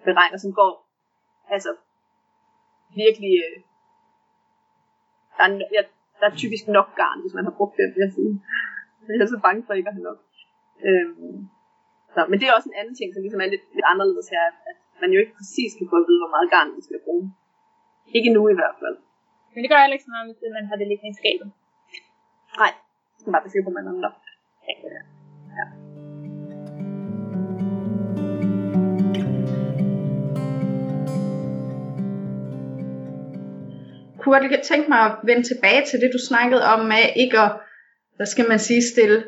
[0.08, 0.72] beregner, som går,
[1.56, 1.72] altså
[3.02, 3.58] virkelig, øh,
[5.38, 5.82] der, er, ja,
[6.20, 8.34] der er typisk nok garn, hvis man har brugt det, vil jeg sige.
[9.08, 10.20] Jeg er så bange for ikke at have nok.
[10.88, 11.38] Øhm,
[12.14, 14.44] så, men det er også en anden ting, som ligesom er lidt, lidt anderledes her,
[14.70, 17.26] at man jo ikke præcis kan få at vide, hvor meget garn man skal bruge.
[18.18, 18.98] Ikke nu i hvert fald.
[19.60, 21.48] Men det gør heller ikke så meget, hvis man har det liggende i skabet.
[22.62, 22.72] Nej,
[23.20, 24.12] det er bare beskrive på, man andre.
[24.68, 24.74] Ja.
[25.58, 25.66] ja.
[34.20, 37.40] Kunne jeg lige tænke mig at vende tilbage til det, du snakkede om med ikke
[37.40, 37.52] at,
[38.16, 39.24] hvad skal man sige, stille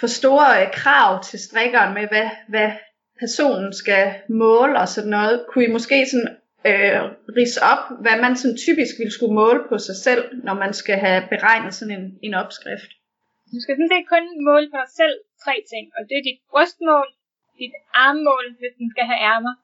[0.00, 2.70] for store øh, krav til strikkeren med, hvad, hvad
[3.20, 5.44] personen skal måle og sådan noget.
[5.48, 7.00] Kunne I måske sådan øh,
[7.38, 10.96] rise op, hvad man sådan typisk ville skulle måle på sig selv, når man skal
[11.04, 12.90] have beregnet sådan en, en opskrift?
[13.52, 16.40] Du skal sådan set kun måle på dig selv tre ting, og det er dit
[16.52, 17.08] brystmål,
[17.62, 19.54] dit armmål, hvis den skal have ærmer,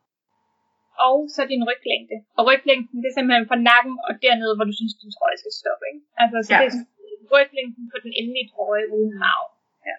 [1.06, 2.16] og så din ryglængde.
[2.38, 5.54] Og ryglængden, det er simpelthen fra nakken og dernede, hvor du synes, din trøje skal
[5.60, 5.84] stoppe.
[5.90, 6.02] Ikke?
[6.22, 6.58] Altså, så ja.
[6.60, 6.76] det er
[7.34, 9.46] ryglængden på den endelige trøje uden marv.
[9.88, 9.96] Ja.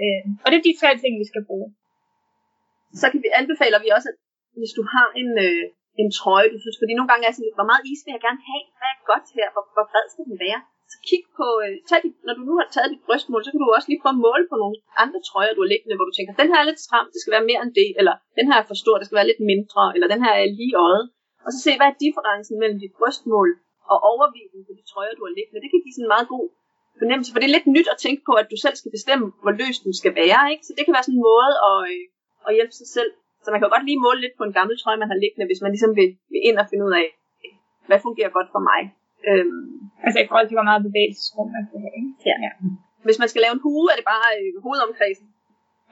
[0.00, 1.68] Øh, og det er de tre ting, vi skal bruge.
[3.00, 4.18] Så kan vi anbefaler vi også, at
[4.60, 5.64] hvis du har en, øh,
[6.02, 8.42] en trøje, du synes, fordi nogle gange er sådan hvor meget is vil jeg gerne
[8.50, 10.60] have, hvad er godt her, hvor, hvor bred skal den være?
[10.92, 13.60] Så kig på, øh, tag dit, når du nu har taget dit brystmål, så kan
[13.60, 16.14] du også lige prøve at måle på nogle andre trøjer, du har liggende, hvor du
[16.16, 18.56] tænker, den her er lidt stram, det skal være mere end det, eller den her
[18.62, 21.04] er for stor, det skal være lidt mindre, eller den her er lige øjet.
[21.46, 23.48] Og så se, hvad er differencen mellem dit brystmål
[23.92, 25.62] og overviden på de trøjer, du har liggende.
[25.64, 26.46] Det kan give sådan en meget god
[27.00, 29.54] fornemmelse, for det er lidt nyt at tænke på, at du selv skal bestemme, hvor
[29.60, 30.40] løs den skal være.
[30.52, 30.64] Ikke?
[30.66, 32.02] Så det kan være sådan en måde at, øh,
[32.46, 33.12] at hjælpe sig selv.
[33.48, 35.62] Så man kan godt lige måle lidt på en gammel trøje, man har liggende, hvis
[35.64, 37.06] man ligesom vil, vil ind og finde ud af,
[37.88, 38.80] hvad fungerer godt for mig.
[39.28, 39.66] Øhm,
[40.04, 41.94] Altså i forhold til, hvor meget bevægelsesrum man skal have.
[42.00, 42.10] Ikke?
[42.30, 42.36] Ja.
[42.46, 42.52] ja.
[43.06, 45.26] Hvis man skal lave en hue, er det bare øh, hovedomkredsen.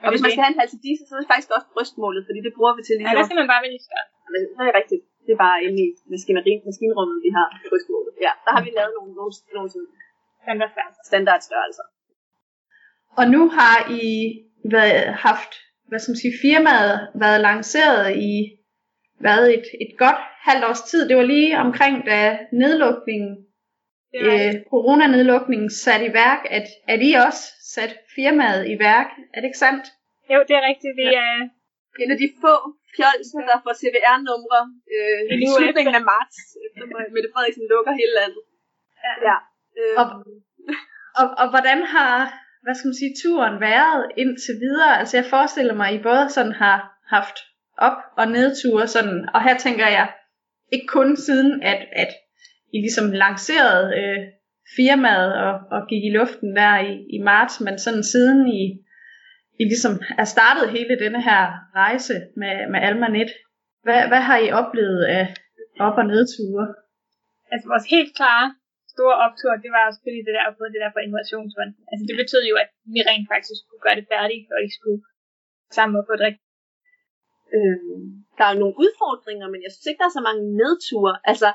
[0.03, 2.53] Og hvis man skal have en halsedisse, så er det faktisk også brystmålet, fordi det
[2.57, 3.17] bruger vi til Ja, ligesom...
[3.19, 4.07] der skal man bare vælge større.
[4.33, 5.03] Men det er rigtigt.
[5.25, 8.11] Det er bare inde i maskineri, maskinrummet, vi har brystmålet.
[8.25, 10.89] Ja, der har vi lavet nogle, nogle, nogle større.
[11.09, 11.85] standardstørrelser.
[13.19, 14.03] Og nu har I
[14.75, 15.51] været, haft,
[15.87, 18.33] hvad skal man sige, firmaet været lanceret i
[19.19, 21.09] været et, et godt halvt års tid.
[21.09, 22.19] Det var lige omkring, da
[22.61, 23.33] nedlukningen,
[24.13, 27.43] var, øh, coronanedlukningen sat i værk, at, at I også
[27.75, 29.09] sat firmaet i værk.
[29.33, 29.85] Er det ikke sandt?
[30.33, 30.93] jo, det er rigtigt.
[31.01, 31.33] Vi er,
[32.03, 32.53] En af de få
[32.95, 34.61] fjolser, der får CVR-numre
[34.95, 36.83] øh, i slutningen af marts, efter
[37.15, 38.43] Mette Frederiksen lukker hele landet.
[39.05, 39.13] Ja.
[39.27, 39.37] ja.
[39.79, 40.05] Øh, Og,
[41.19, 42.13] og, og hvordan har,
[42.67, 44.99] hvad skal man sige, turen været indtil videre?
[44.99, 46.77] Altså jeg forestiller mig, at I både sådan har
[47.15, 47.37] haft
[47.77, 50.07] op- og nedture, sådan, og her tænker jeg,
[50.71, 52.11] ikke kun siden, at, at
[52.73, 54.19] I ligesom lancerede øh,
[54.75, 58.61] firmaet og, og gik i luften der i, i marts, men sådan siden I,
[59.61, 61.41] I ligesom er startet hele denne her
[61.75, 63.31] rejse med, med Almanet.
[63.83, 65.25] Hvad, hvad har I oplevet af
[65.79, 66.67] op- og nedture?
[67.51, 68.47] altså vores helt klare
[68.97, 71.77] store optur, det var selvfølgelig det der at få det der fra innovationsfonden.
[71.91, 74.99] Altså det betød jo, at vi rent faktisk skulle gøre det færdigt, og ikke skulle
[75.77, 76.45] sammen og få det rigtigt.
[77.55, 78.05] Øhm,
[78.37, 81.13] der er nogle udfordringer, men jeg synes ikke, der er så mange nedture.
[81.31, 81.49] Altså,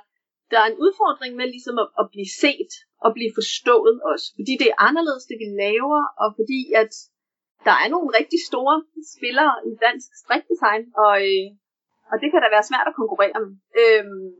[0.50, 2.72] der er en udfordring med ligesom at, at blive set
[3.04, 4.26] og blive forstået også.
[4.38, 6.92] Fordi det er anderledes, det vi laver, og fordi at
[7.66, 8.76] der er nogle rigtig store
[9.14, 11.46] spillere i dansk strikdesign, og, øh,
[12.10, 13.52] og det kan da være svært at konkurrere med.
[13.80, 14.32] Øhm,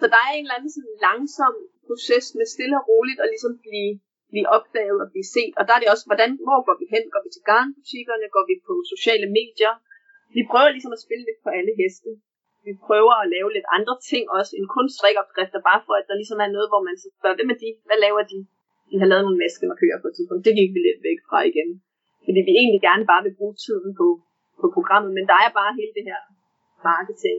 [0.00, 1.54] så der er en eller anden sådan langsom
[1.92, 3.92] proces med stille og roligt at ligesom blive,
[4.32, 5.54] blive opdaget og blive set.
[5.58, 7.04] Og der er det også, hvordan, hvor går vi hen?
[7.12, 8.26] Går vi til garnbutikkerne?
[8.36, 9.72] Går vi på sociale medier?
[10.36, 12.10] Vi prøver ligesom at spille lidt på alle heste.
[12.66, 16.16] Vi prøver at lave lidt andre ting også, end kun strikopskrifter, bare for at der
[16.20, 17.70] ligesom er noget, hvor man så spørger, hvem er de?
[17.88, 18.38] Hvad laver de?
[18.90, 20.46] De har lavet nogle maskemarkører på et tidspunkt.
[20.46, 21.68] Det gik vi lidt væk fra igen.
[22.24, 24.06] Fordi vi egentlig gerne bare vil bruge tiden på,
[24.60, 26.20] på programmet, men der er bare hele det her
[26.90, 27.38] marketing.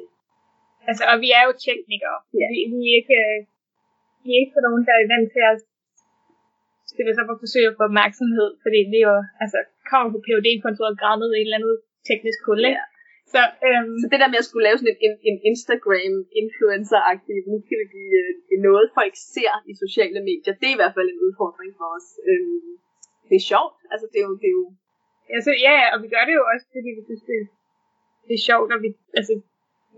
[0.90, 2.18] Altså, og vi er jo teknikere.
[2.40, 2.48] Ja.
[2.54, 3.20] Vi, vi, er ikke,
[4.24, 5.58] vi er ikke for nogen, der er vant til at
[6.92, 9.60] stille os op og forsøge at få opmærksomhed, fordi vi jo altså,
[9.92, 11.76] kommer på phd kontoret græmmet i et eller andet
[12.10, 12.62] teknisk hul?
[12.66, 12.84] Ja.
[13.34, 17.78] Så, øhm, Så det der med at skulle lave sådan en, en Instagram-influencer-agtig, nu skal
[17.82, 21.24] vi blive øh, noget, folk ser i sociale medier, det er i hvert fald en
[21.26, 22.08] udfordring for os.
[22.30, 22.70] Øhm,
[23.30, 24.66] det er sjovt, altså det er jo, det er jo
[25.38, 27.38] altså, ja, ja, og vi gør det jo også, fordi vi synes, det,
[28.28, 29.34] det er sjovt, og vi, altså,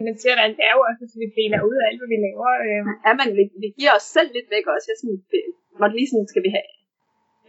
[0.08, 2.20] man ser, at det er jo også, at vi deler ud af alt, hvad vi
[2.28, 2.50] laver.
[2.66, 4.86] Øhm, ja, man, vi, vi giver os selv lidt væk også.
[4.92, 5.42] Jeg sådan, det,
[5.98, 6.70] lige sådan, skal vi have,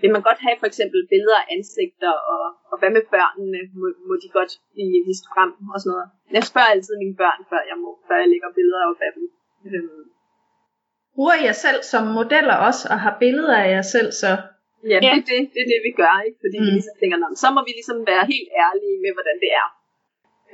[0.02, 3.86] vil man godt have for eksempel billeder af ansigter, og, og hvad med børnene, må,
[4.08, 6.06] må de godt blive vist frem og sådan noget.
[6.36, 9.24] Jeg spørger altid mine børn, før jeg, må, før jeg lægger billeder op af dem.
[9.68, 10.04] Øhm,
[11.14, 14.32] Bruger I jer selv som modeller også, og har billeder af jer selv så?
[14.92, 14.98] ja, Ja.
[15.04, 16.38] det, er det, det er det, vi gør, ikke?
[16.44, 16.64] Fordi mm.
[16.66, 19.50] vi ligesom tænker, "Nå, men så må vi ligesom være helt ærlige med, hvordan det
[19.62, 19.68] er.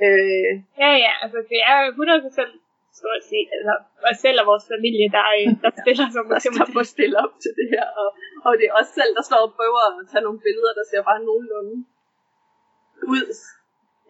[0.05, 0.51] Øh,
[0.83, 2.63] ja, ja, altså, det er jo 100%
[2.99, 3.73] så at sige, altså,
[4.09, 7.15] os selv og vores familie, der, øh, der stiller sig der står på at stille
[7.23, 8.09] op til det her, og,
[8.45, 11.01] og det er os selv, der står og prøver at tage nogle billeder, der ser
[11.09, 11.75] bare nogenlunde
[13.13, 13.27] ud.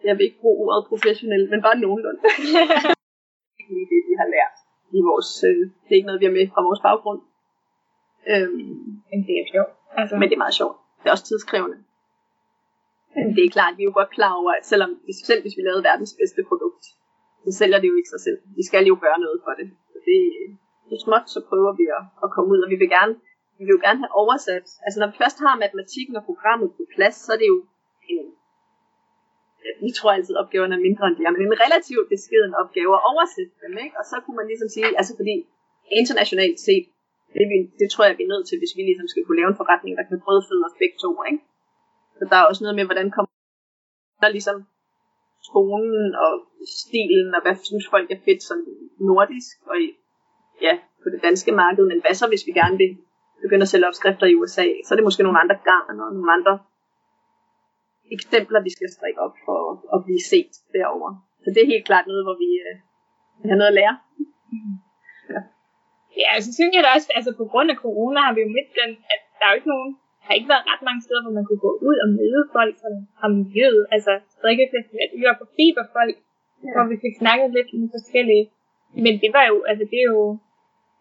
[0.08, 2.20] Jeg vil ikke bruge ordet professionel, men bare nogenlunde.
[3.68, 4.56] det er det, vi har lært
[4.98, 7.20] i vores, øh, det er ikke noget, vi har med fra vores baggrund.
[8.32, 8.74] Øhm,
[9.10, 9.72] Men det er sjovt.
[10.00, 10.76] Altså, men det er meget sjovt.
[11.00, 11.76] Det er også tidskrævende.
[13.16, 15.56] Men det er klart, vi er jo godt klar over, at selvom hvis, selv hvis
[15.58, 16.84] vi lavede verdens bedste produkt,
[17.44, 18.38] så sælger det jo ikke sig selv.
[18.58, 19.68] Vi skal jo gøre noget for det.
[19.92, 20.20] Så det,
[20.90, 23.14] så småt så prøver vi at, at komme ud, og vi vil gerne
[23.58, 24.66] vi vil jo gerne have oversat.
[24.84, 27.58] Altså når vi først har matematikken og programmet på plads, så er det jo
[28.14, 28.26] en,
[29.86, 32.92] vi tror altid, at opgaverne er mindre end de er, men en relativt beskeden opgave
[32.98, 33.96] at oversætte dem, ikke?
[34.00, 35.34] Og så kunne man ligesom sige, altså fordi
[36.00, 36.84] internationalt set,
[37.36, 39.50] det, vi, det tror jeg, vi er nødt til, hvis vi ligesom skal kunne lave
[39.52, 41.42] en forretning, der kan brødføde os begge to, ikke?
[42.18, 43.32] Så der er også noget med, hvordan kommer
[44.22, 44.56] der ligesom
[45.52, 46.32] tonen og
[46.80, 48.58] stilen, og hvad synes folk er fedt som
[49.08, 49.86] nordisk, og i,
[50.66, 52.92] ja, på det danske marked, men hvad så, hvis vi gerne vil
[53.44, 56.32] begynde at sælge opskrifter i USA, så er det måske nogle andre garn og nogle
[56.38, 56.54] andre
[58.16, 59.58] eksempler, vi skal strikke op for
[59.94, 61.12] at blive set derovre.
[61.42, 62.74] Så det er helt klart noget, hvor vi, øh,
[63.50, 63.96] har noget at lære.
[66.22, 68.70] Ja, så synes jeg da også, altså på grund af corona har vi jo midt
[68.80, 69.90] den, at der er jo ikke nogen,
[70.26, 72.92] har ikke været ret mange steder, hvor man kunne gå ud og møde folk som
[73.20, 76.16] har miljøet, altså strikkefestival, vi var på fiberfolk,
[76.64, 76.70] ja.
[76.74, 78.44] hvor vi fik snakket lidt med forskellige,
[79.04, 80.20] men det var jo, altså det er jo,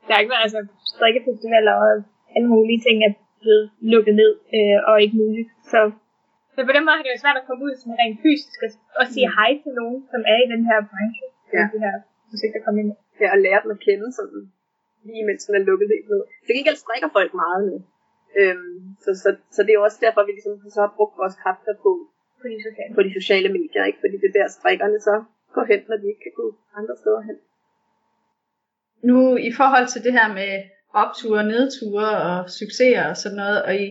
[0.05, 0.61] der har ikke været, altså
[0.93, 1.91] strikkefestivaler og
[2.35, 5.79] alle mulige ting er blevet lukket ned øh, og ikke muligt, så
[6.55, 8.71] så på den måde har det jo svært at komme ud sådan rent fysisk og,
[8.99, 9.35] og sige mm.
[9.37, 11.63] hej til nogen, som er i den her branche, ja.
[11.73, 11.95] de her
[12.29, 14.41] projekter kommer ind Ja, og lære dem at kende sådan,
[15.07, 16.21] lige mens den er lukket ned.
[16.45, 17.75] Til gengæld strikker folk meget nu.
[18.39, 21.73] Øhm, så, så, så, det er også derfor, vi ligesom så har brugt vores kræfter
[21.83, 21.91] på,
[22.41, 22.93] på, de sociale.
[22.97, 23.99] på de sociale medier, ikke?
[24.03, 25.15] fordi det er der strikkerne så
[25.55, 26.47] går hen, når de ikke kan gå
[26.79, 27.37] andre steder hen.
[29.09, 29.17] Nu
[29.49, 30.51] i forhold til det her med
[31.03, 33.87] opture, nedture og succeser og sådan noget, og I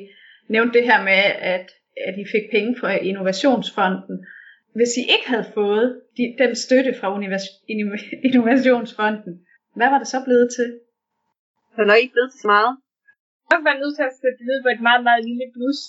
[0.55, 1.23] nævnte det her med,
[1.55, 1.67] at
[1.97, 4.27] at I fik penge fra Innovationsfonden.
[4.75, 7.09] Hvis I ikke havde fået de, den støtte fra
[8.29, 10.69] Innovationsfonden, hvad var det så blevet til?
[11.73, 12.77] Det er nok ikke blevet til så meget.
[13.51, 15.81] Jeg var nødt til at sætte det ned på et meget, meget lille plus.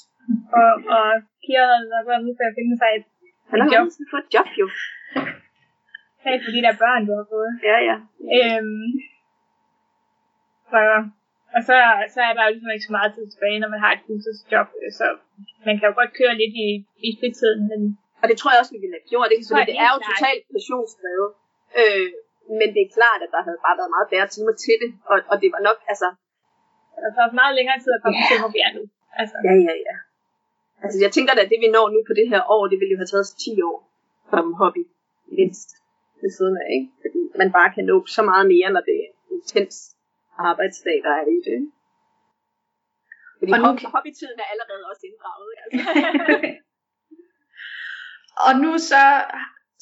[0.60, 1.08] Og, og
[1.44, 3.06] Kira havde været nødt til at finde sig et,
[3.52, 3.86] Han har job.
[4.00, 4.68] Han fået et job jo.
[6.24, 7.52] Hey, for de der børn, du har fået.
[7.70, 7.98] Ja, ja.
[8.38, 8.88] Øhm,
[10.72, 10.82] så,
[11.56, 11.76] og så,
[12.14, 14.68] så er der jo ligesom ikke så meget tid tilbage, når man har et fuldtidsjob.
[15.00, 15.06] Så
[15.68, 16.68] man kan jo godt køre lidt i,
[17.08, 17.82] i fritiden, men...
[18.22, 19.28] Og det tror jeg også, vi ville have gjort.
[19.32, 21.30] Det, så det er jo totalt passionsdrevet.
[21.82, 22.08] Øh,
[22.60, 25.18] men det er klart, at der havde bare været meget færre timer til det, og,
[25.32, 26.08] og det var nok, altså...
[26.96, 28.30] Det har taget meget længere tid at komme yeah.
[28.30, 28.84] til, hvor vi er nu.
[29.20, 29.36] Altså.
[29.48, 29.96] Ja, ja, ja.
[30.84, 32.94] Altså, jeg tænker da, at det vi når nu på det her år, det ville
[32.94, 33.78] jo have taget os 10 år
[34.32, 34.84] som hobby,
[35.38, 35.70] mindst,
[36.22, 36.88] ved siden af, ikke?
[37.04, 39.76] Fordi man bare kan nå så meget mere, når det er intens
[40.50, 41.60] arbejdsdag, der er i det.
[43.40, 43.66] Fordi og nu...
[43.66, 45.52] hobby, hobbytiden er allerede også inddraget.
[45.64, 45.80] Altså.
[48.48, 49.04] og nu så,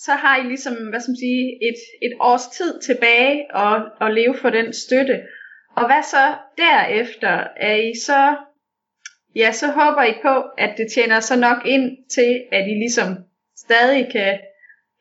[0.06, 3.34] så har I ligesom, hvad skal man sige, et, et års tid tilbage
[3.64, 5.16] at, at leve for den støtte.
[5.76, 7.48] Og hvad så derefter?
[7.56, 8.36] Er I så,
[9.36, 13.08] ja, så håber I på, at det tjener så nok ind til, at I ligesom
[13.58, 14.40] stadig kan,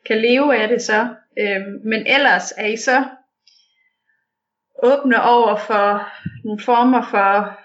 [0.05, 1.15] kan leve af det så.
[1.39, 3.05] Øhm, men ellers er I så
[4.83, 6.11] åbne over for
[6.45, 7.59] nogle former for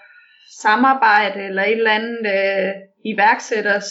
[0.61, 2.73] samarbejde eller et eller andet øh,
[3.05, 3.89] iværksætters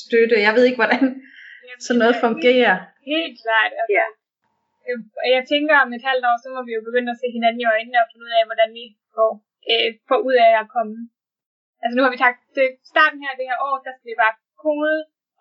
[0.00, 0.40] støtte.
[0.46, 1.22] Jeg ved ikke, hvordan
[1.80, 2.76] sådan noget fungerer.
[3.12, 3.72] Helt klart.
[3.80, 4.06] Altså, ja.
[5.36, 7.70] Jeg tænker, om et halvt år, så må vi jo begynde at se hinanden i
[7.74, 8.84] øjnene og finde ud af, hvordan vi
[9.16, 9.32] får,
[9.72, 10.96] øh, får ud af at komme.
[11.82, 14.36] Altså nu har vi taget til starten her det her år, der skal vi bare
[14.64, 14.98] kode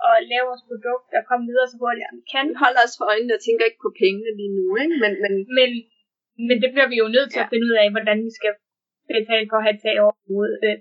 [0.07, 2.45] og lave vores produkt og komme videre så hurtigt vi kan.
[2.51, 4.95] Vi holder os for øjnene og tænker ikke på pengene lige nu, ikke?
[5.03, 5.33] Men, men...
[5.57, 5.71] men,
[6.47, 7.45] men det bliver vi jo nødt til ja.
[7.45, 8.53] at finde ud af, hvordan vi skal
[9.19, 10.57] betale for at have tag over hovedet.
[10.67, 10.77] Øh,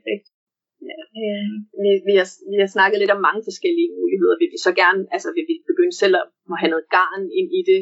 [1.23, 1.51] øh,
[1.83, 4.37] vi, vi, har, vi har snakket lidt om mange forskellige muligheder.
[4.41, 6.25] Vil vi så gerne, altså vil vi begynde selv at
[6.61, 7.81] have noget garn ind i det?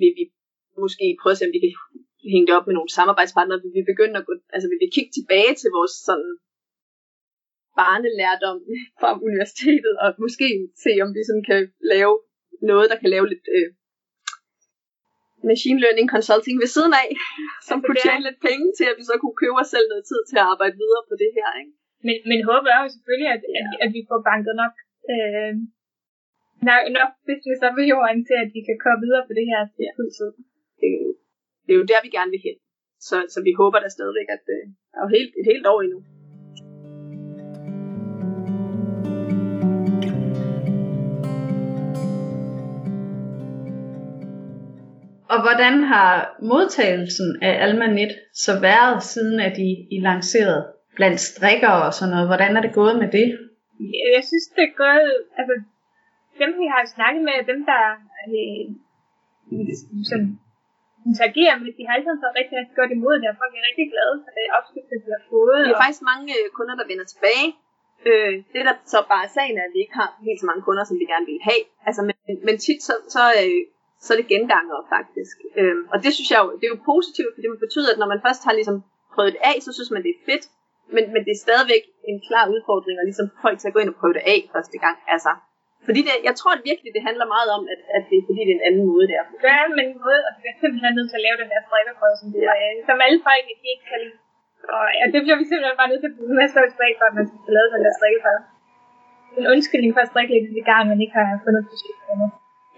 [0.00, 0.24] Vil vi
[0.84, 1.72] måske prøve at se, om vi kan
[2.32, 3.62] hænge det op med nogle samarbejdspartnere?
[3.64, 6.32] Vil vi begynde at gå, altså vil vi kigge tilbage til vores sådan
[7.80, 8.58] barnelærdom
[9.00, 10.48] fra universitetet, og måske
[10.84, 11.60] se, om vi sådan kan
[11.94, 12.14] lave
[12.70, 13.68] noget, der kan lave lidt øh,
[15.50, 17.08] machine learning consulting ved siden af,
[17.68, 20.04] som altså, kunne tjene lidt penge til, at vi så kunne købe os selv noget
[20.10, 21.48] tid til at arbejde videre på det her.
[21.60, 21.72] Ikke?
[22.06, 23.60] Men, men håbet er jo selvfølgelig, at, ja.
[23.60, 24.74] at, at vi får banket nok,
[25.12, 25.52] øh,
[26.66, 29.60] nok, nok business op i jorden til, at vi kan komme videre på det her
[29.74, 29.92] til ja.
[29.98, 30.30] fuld tid.
[30.80, 31.08] Det, er jo,
[31.64, 32.56] det er jo der, vi gerne vil hen.
[33.08, 35.80] Så, så vi håber da stadigvæk, at det øh, er jo helt, et helt år
[35.86, 36.00] endnu.
[45.32, 50.62] Og hvordan har modtagelsen af Almanet så været, siden at I, I lancerede
[50.96, 52.28] blandt strikker og sådan noget?
[52.28, 53.28] Hvordan er det gået med det?
[54.14, 55.12] Jeg synes, det er gået...
[55.38, 55.54] Altså,
[56.42, 57.82] dem vi har snakket med, dem der
[58.30, 58.64] øh,
[60.10, 60.30] sådan,
[61.10, 63.86] interagerer med, de har altid så rigtig, rigtig godt imod det, og folk er rigtig
[63.94, 65.60] glade for det opskrifter, de har fået.
[65.66, 65.82] Vi har og...
[65.84, 67.48] faktisk mange øh, kunder, der vender tilbage.
[68.08, 70.62] Øh, det der så bare er sagen er, at vi ikke har helt så mange
[70.68, 71.62] kunder, som vi gerne vil have.
[71.88, 72.16] Altså, men,
[72.46, 73.60] men tit så, så øh,
[74.04, 75.36] så er det genganger faktisk.
[75.60, 78.08] Øhm, og det synes jeg jo, det er jo positivt, fordi det betyder, at når
[78.12, 78.76] man først har ligesom
[79.14, 80.44] prøvet det af, så synes man, det er fedt.
[80.94, 83.92] Men, men det er stadigvæk en klar udfordring at ligesom folk til at gå ind
[83.92, 84.96] og prøve det af første gang.
[85.14, 85.30] Altså,
[85.88, 88.40] fordi det, jeg tror at virkelig, det handler meget om, at, at det er fordi,
[88.46, 89.22] det er en anden måde der.
[89.42, 91.60] Det er en anden måde, og det er simpelthen nødt til at lave den der
[91.68, 92.56] strikkerprøve, som, det er,
[92.88, 94.18] som alle folk ikke kan lide.
[94.76, 96.54] Og ja, det bliver vi simpelthen bare nødt til at bruge med at
[96.98, 98.42] for, at man skal lave den der strikkerprøve.
[99.40, 101.96] En undskyldning for at strikke lidt i gang, man ikke har fundet på sit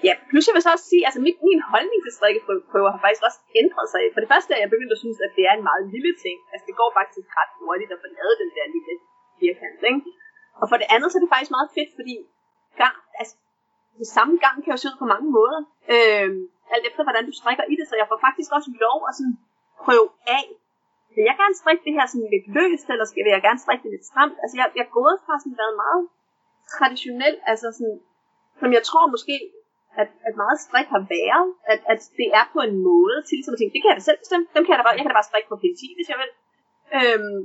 [0.07, 3.25] Ja, plus jeg vil så også sige, altså mit, min holdning til strikkeprøver har faktisk
[3.29, 4.03] også ændret sig.
[4.15, 6.37] For det første er jeg begyndt at synes, at det er en meget lille ting.
[6.53, 8.95] Altså det går faktisk ret hurtigt at få lavet den der lille
[9.41, 10.01] firkant, ikke?
[10.61, 12.15] Og for det andet, så er det faktisk meget fedt, fordi
[12.83, 13.35] gang, altså,
[13.99, 15.61] det samme gang kan jo se ud på mange måder.
[15.95, 16.31] øh,
[16.75, 19.37] alt efter hvordan du strikker i det, så jeg får faktisk også lov at sådan
[19.85, 20.09] prøve
[20.39, 20.47] af.
[21.15, 23.93] Vil jeg gerne strikke det her sådan lidt løst, eller skal jeg gerne strikke det
[23.95, 24.37] lidt stramt?
[24.43, 26.03] Altså jeg, jeg er gået fra sådan været meget
[26.75, 27.99] traditionel, altså sådan,
[28.61, 29.37] som jeg tror måske,
[30.01, 33.55] at, at meget strik har været, at, at det er på en måde til ligesom
[33.55, 35.13] at tænke, det kan jeg da selv bestemme, dem kan jeg da bare, jeg kan
[35.13, 36.31] da bare strikke på P10, hvis jeg vil.
[36.99, 37.39] Øhm,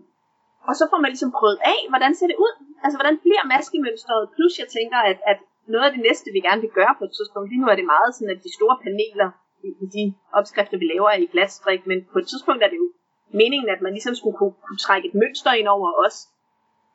[0.70, 2.54] og så får man ligesom prøvet af, hvordan ser det ud?
[2.84, 4.22] Altså, hvordan bliver maskemønstret?
[4.36, 5.40] Plus, jeg tænker, at, at
[5.74, 7.92] noget af det næste, vi gerne vil gøre på et tidspunkt, lige nu er det
[7.96, 9.30] meget sådan, at de store paneler
[9.68, 10.04] i, i de
[10.40, 12.88] opskrifter, vi laver, er i glasstrik, men på et tidspunkt er det jo
[13.42, 16.18] meningen, at man ligesom skulle kunne, kunne trække et mønster ind over os.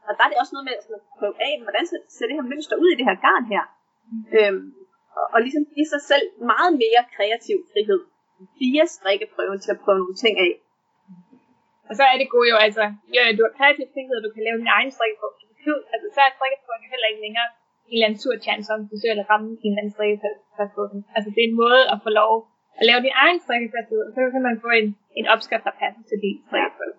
[0.09, 2.51] Og der er det også noget med sådan at prøve af, hvordan ser det her
[2.53, 3.65] mønster ud i det her garn her?
[4.11, 4.25] Mm.
[4.39, 4.65] Øhm,
[5.19, 8.01] og, og ligesom give sig selv meget mere kreativ frihed
[8.61, 10.53] via strikkeprøven til at prøve nogle ting af.
[11.91, 12.85] Og så er det gode jo, altså,
[13.15, 15.81] jo, du har kreativ frihed, og du kan lave din egen strikkeprøve.
[15.95, 17.49] Altså, så er strikkeprøven jo heller ikke længere
[17.91, 20.99] en eller anden sur chance om, du søger at ramme en eller anden strikkeprøve.
[21.17, 22.33] Altså, det er en måde at få lov
[22.81, 24.89] at lave din egen strikkeprøve, og så kan man få en,
[25.21, 26.95] en opskrift, der passer til din strikkeprøve.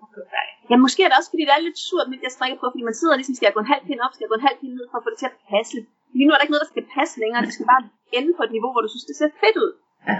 [0.71, 2.97] Ja, måske er det også, fordi det er lidt surt med det strikkeprøve, fordi man
[2.99, 4.57] sidder og ligesom, skal jeg gå en halv pind op, skal jeg gå en halv
[4.61, 5.77] pind ned, for at få det til at passe.
[6.15, 7.83] Lige nu er der ikke noget, der skal passe længere, det skal bare
[8.17, 9.71] ende på et niveau, hvor du synes, det ser fedt ud.
[10.09, 10.17] Ja.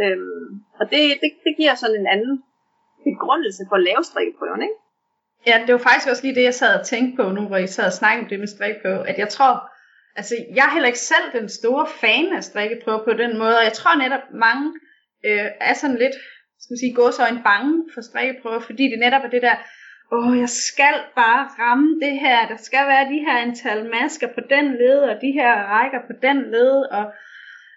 [0.00, 0.48] Øhm,
[0.80, 2.34] og det, det, det giver sådan en anden
[3.10, 4.78] begrundelse for at lave strikkeprøven, ikke?
[5.46, 7.66] Ja, det var faktisk også lige det, jeg sad og tænkte på nu, hvor I
[7.66, 9.52] sad og snakkede om det med strikkeprøve, at jeg tror,
[10.16, 13.64] altså jeg er heller ikke selv den store fan af strikkeprøve på den måde, og
[13.64, 14.66] jeg tror netop mange
[15.24, 16.16] øh, er sådan lidt,
[16.60, 19.56] skal man sige, gå så en bange for strikkeprøve, fordi det netop er det der,
[20.12, 24.40] åh, jeg skal bare ramme det her, der skal være de her antal masker på
[24.50, 27.04] den led, og de her rækker på den led, og,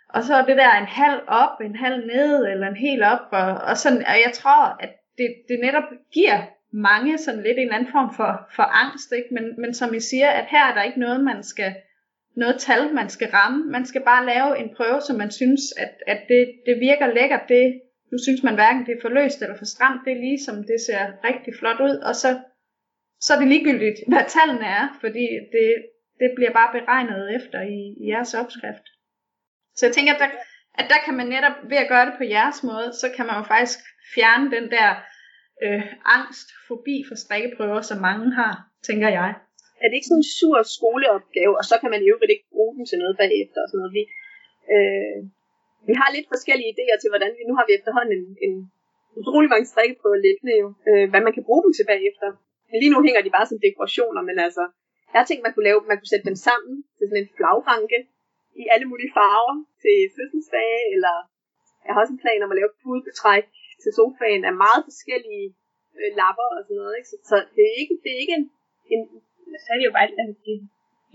[0.09, 3.27] og så er det der en halv op, en halv ned, eller en hel op,
[3.31, 6.39] og, og, sådan, og jeg tror, at det, det netop giver
[6.71, 9.33] mange sådan lidt en anden form for, for angst, ikke?
[9.33, 11.75] Men, men som I siger, at her er der ikke noget, man skal,
[12.35, 13.71] noget tal, man skal ramme.
[13.71, 17.45] Man skal bare lave en prøve, som man synes, at, at det, det virker lækkert.
[17.49, 20.01] Det, nu synes man hverken, det er for løst eller for stramt.
[20.05, 21.95] Det er ligesom, det ser rigtig flot ud.
[22.09, 22.29] Og så,
[23.21, 25.67] så er det ligegyldigt, hvad tallene er, fordi det,
[26.21, 28.85] det bliver bare beregnet efter i, i jeres opskrift.
[29.75, 30.29] Så jeg tænker, at der,
[30.79, 33.35] at der kan man netop, ved at gøre det på jeres måde, så kan man
[33.39, 33.79] jo faktisk
[34.13, 34.89] fjerne den der
[35.65, 35.83] øh,
[36.17, 38.53] angst, fobi for strikkeprøver, som mange har,
[38.87, 39.29] tænker jeg.
[39.81, 42.73] Er det ikke sådan en sur skoleopgave, og så kan man i øvrigt ikke bruge
[42.77, 43.93] den til noget bagefter og sådan noget.
[43.97, 44.03] Vi,
[44.75, 45.17] øh,
[45.87, 48.53] vi har lidt forskellige idéer til, hvordan vi, nu har vi efterhånden en, en
[49.19, 52.27] utrolig mange strikkeprøver liggende jo, øh, hvad man kan bruge dem til bagefter.
[52.69, 54.63] Men lige nu hænger de bare som dekorationer, men altså,
[55.11, 57.99] jeg har tænkt, man kunne lave, man kunne sætte dem sammen til sådan en flagranke
[58.61, 61.15] i alle mulige farver til fødselsdage, eller
[61.85, 63.45] jeg har også en plan om at lave pudebetræk
[63.81, 65.47] til sofaen af meget forskellige
[65.99, 66.93] øh, lapper og sådan noget.
[66.97, 67.09] Ikke?
[67.11, 68.45] Så, så det er ikke, det er ikke en,
[68.93, 69.01] en
[69.63, 70.55] så er det jo bare, altså, det,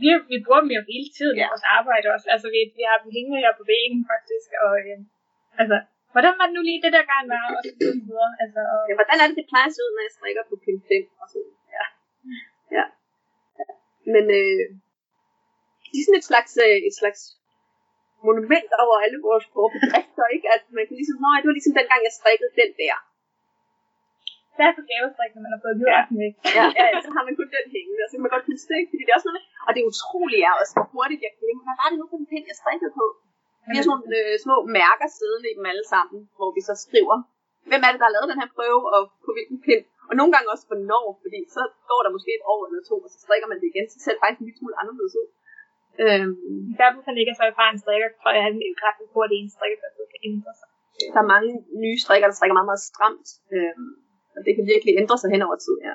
[0.03, 1.45] vi, vi bruger dem jo hele tiden ja.
[1.45, 2.27] i vores arbejde også.
[2.35, 4.99] Altså, vi, vi har dem hængende her på væggen faktisk, og øh,
[5.61, 5.77] altså,
[6.13, 7.73] hvordan var det nu lige det der gang var, og så
[8.07, 8.31] videre.
[8.43, 8.81] Altså, og...
[8.89, 11.23] Ja, hvordan er det, det plejer at se ud, når jeg strikker på pin 5
[11.23, 11.55] og sådan.
[11.77, 11.85] Ja.
[12.77, 12.85] ja.
[13.61, 13.67] ja.
[14.13, 14.65] Men øh,
[15.93, 17.21] det er sådan et slags, øh, et slags
[18.29, 20.47] monument over alle vores bedrifter, ikke?
[20.57, 22.97] At man kan ligesom, nej, det var ligesom dengang, jeg strikkede den der.
[24.57, 26.35] Det er for gavestrik, når man har fået juleaften væk.
[26.59, 28.67] Ja, ja, ja, så har man kun den hængende, og så kan man godt huske
[28.69, 28.91] det, ikke?
[28.93, 31.63] Fordi det er også noget og det er utroligt er også, hvor hurtigt jeg glemmer,
[31.67, 33.07] hvad var det nu for en pind, jeg strikkede på?
[33.69, 36.75] Vi har sådan nogle øh, små mærker siddende i dem alle sammen, hvor vi så
[36.85, 37.17] skriver,
[37.71, 39.85] hvem er det, der har lavet den her prøve, og på hvilken pind.
[40.09, 43.11] Og nogle gange også hvornår, fordi så går der måske et år eller to, og
[43.15, 45.27] så strikker man det igen, så ser det faktisk en lille smule anderledes ud.
[46.05, 46.33] Øhm,
[46.83, 50.07] Derfor kan ikke så erfaren strikker, tror jeg, at en ret hurtigt en strikker, der
[50.13, 50.69] kan ændre sig.
[51.15, 51.51] Der er mange
[51.85, 53.29] nye strikker, der strikker meget, meget stramt.
[53.55, 53.91] Øhm,
[54.37, 55.95] og det kan virkelig ændre sig hen over tid, ja.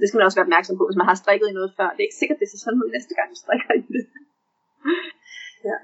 [0.00, 1.88] Det skal man også være opmærksom på, hvis man har strikket i noget før.
[1.94, 4.04] Det er ikke sikkert, det ser sådan ud næste gang, du strikker i det.
[5.68, 5.76] ja.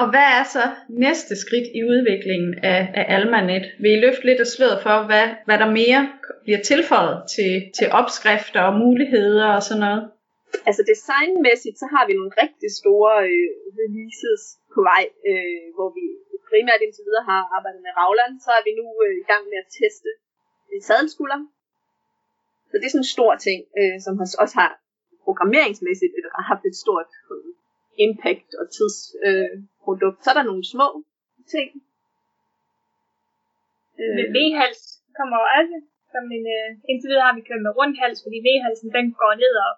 [0.00, 3.66] Og hvad er så næste skridt i udviklingen af, af Almanet?
[3.80, 6.02] Vil I løfte lidt af sløret for, hvad, hvad der mere
[6.44, 10.10] bliver tilføjet til, til opskrifter og muligheder og sådan noget?
[10.68, 13.50] Altså designmæssigt, så har vi nogle rigtig store øh,
[13.80, 14.42] releases
[14.74, 16.04] på vej, øh, hvor vi
[16.50, 19.58] primært indtil videre har arbejdet med Ravland, Så er vi nu øh, i gang med
[19.64, 20.10] at teste
[20.88, 21.40] sadelskulder.
[22.68, 24.70] Så det er sådan en stor ting, øh, som også har
[25.26, 27.50] programmeringsmæssigt et, har haft et stort øh,
[28.04, 30.18] impact og tidsprodukt.
[30.18, 30.88] Øh, så er der nogle små
[31.54, 31.68] ting.
[34.00, 34.24] Øh.
[34.36, 34.82] V-hals
[35.18, 35.76] kommer også
[36.12, 39.54] som en, øh, indtil videre har vi kørt med rundhals, fordi V-halsen den går ned
[39.66, 39.72] og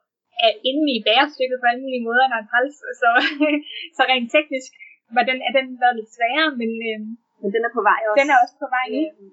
[0.46, 3.08] er inde i bærestykket på alle mulige måder, når en hals, så,
[3.96, 4.70] så rent teknisk
[5.16, 7.00] var den, er den været lidt sværere, men, øh,
[7.40, 8.20] men den er på vej også.
[8.20, 9.02] Den er også på vej nu.
[9.20, 9.32] Øh,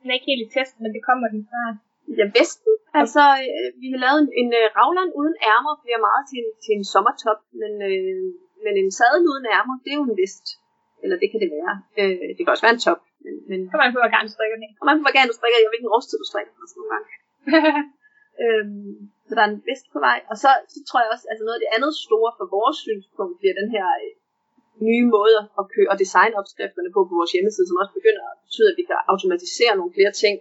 [0.00, 1.76] den er ikke helt i test, men det kommer den snart.
[2.18, 2.74] Ja, Vesten.
[3.00, 6.72] Altså, øh, vi har lavet en, en uh, Ravland uden ærmer, bliver meget til, til
[6.78, 8.22] en sommertop, men, øh,
[8.64, 10.46] men en sadel uden ærmer, det er jo en vest.
[11.02, 11.74] eller det kan det være.
[12.00, 13.00] Øh, det kan også være en top.
[13.24, 15.36] Men, men Kommer man på, hvor gerne strikker den kommer an på, hvor gerne du
[15.38, 17.08] strikker, og hvilken årstid du strikker også nogle gange.
[18.44, 18.92] Øhm,
[19.32, 20.18] så der er en vest på vej.
[20.30, 23.34] Og så, så tror jeg også, altså noget af det andet store for vores synspunkt
[23.40, 24.12] bliver den her øh,
[24.88, 28.36] nye måde at køre og designe opskrifterne på på vores hjemmeside, som også begynder at
[28.44, 30.34] betyde, at vi kan automatisere nogle flere ting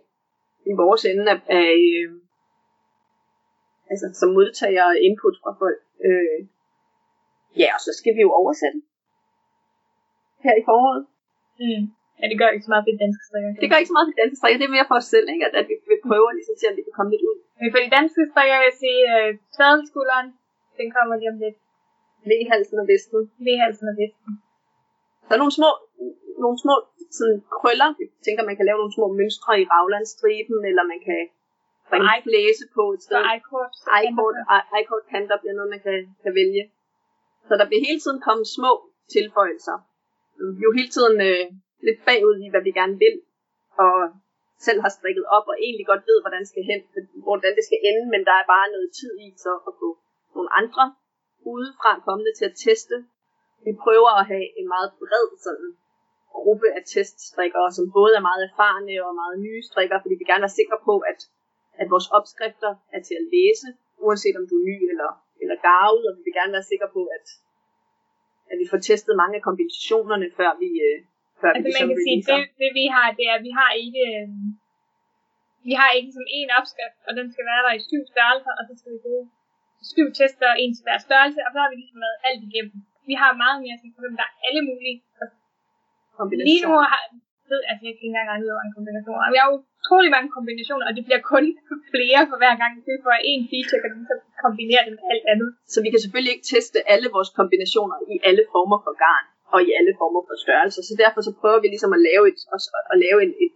[0.71, 2.09] i vores ende af, af øh,
[3.91, 5.79] altså som modtager input fra folk.
[6.07, 6.39] Øh,
[7.61, 8.79] ja, og så skal vi jo oversætte
[10.45, 11.03] her i foråret.
[11.61, 11.83] mm.
[12.21, 13.49] Ja, det gør ikke så meget for de danske strikker.
[13.63, 15.43] Det gør ikke så meget for danske strikker, det er mere for os selv, ikke?
[15.47, 17.37] At, at vi, vi prøver ligesom at vi kan komme lidt ud.
[17.61, 20.27] Men for de danske strikker vil jeg sige, øh, tværdelskulderen,
[20.79, 21.57] den kommer lige om lidt.
[22.51, 23.19] Halsen og vesten.
[23.45, 24.31] Ved halsen og vesten.
[25.27, 25.69] Der er nogle små,
[26.43, 26.75] nogle små
[27.17, 27.89] sådan, krøller.
[28.01, 31.21] Jeg tænker, man kan lave nogle små mønstre i raglandstriben, eller man kan
[31.89, 32.19] bringe Ej.
[32.27, 33.21] flæse på et sted.
[33.35, 33.73] i-kort.
[34.05, 34.35] Icort,
[34.79, 36.63] icort kanter bliver noget, man kan, kan vælge.
[37.47, 38.73] Så der vil hele tiden komme små
[39.15, 39.77] tilføjelser.
[40.41, 41.45] Er jo hele tiden øh,
[41.87, 43.15] lidt bagud i, hvad vi gerne vil,
[43.85, 43.95] og
[44.67, 46.81] selv har strikket op, og egentlig godt ved, hvordan det skal hen,
[47.27, 49.89] hvordan det skal ende, men der er bare noget tid i så at få
[50.35, 50.83] nogle andre
[51.53, 52.95] udefra kommende til at teste.
[53.67, 55.69] Vi prøver at have en meget bred sådan,
[56.35, 60.47] gruppe af teststrikkere, som både er meget erfarne og meget nye strikkere, fordi vi gerne
[60.49, 61.19] er sikre på, at,
[61.81, 63.67] at vores opskrifter er til at læse,
[64.05, 65.11] uanset om du er ny eller,
[65.41, 67.25] eller garvet, og vi vil gerne være sikre på, at,
[68.51, 70.99] at vi får testet mange af kombinationerne, før vi, øh,
[71.41, 73.71] før Altså man ligesom kan sige, det, det vi har, det er, at vi har
[73.83, 74.27] ikke, øh,
[75.67, 78.63] vi har ikke som en opskrift, og den skal være der i syv størrelser, og
[78.67, 79.25] så skal vi bruge
[79.91, 82.77] syv tester, en til hver størrelse, og så har vi ligesom lavet alt igennem.
[83.09, 84.97] Vi har meget mere, som for der er alle mulige.
[86.19, 87.01] Og lige nu har,
[87.51, 89.33] ved, altså jeg kan ikke engang regne ud, hvor mange kombinationer.
[89.35, 91.45] Vi har utrolig mange kombinationer, og det bliver kun
[91.93, 92.71] flere for hver gang.
[92.87, 94.15] Det får en feature, kan så
[94.45, 95.49] kombinere det med alt andet.
[95.73, 99.59] Så vi kan selvfølgelig ikke teste alle vores kombinationer i alle former for garn og
[99.67, 100.81] i alle former for størrelser.
[100.89, 103.53] Så derfor så prøver vi ligesom at lave et, også at lave en, et,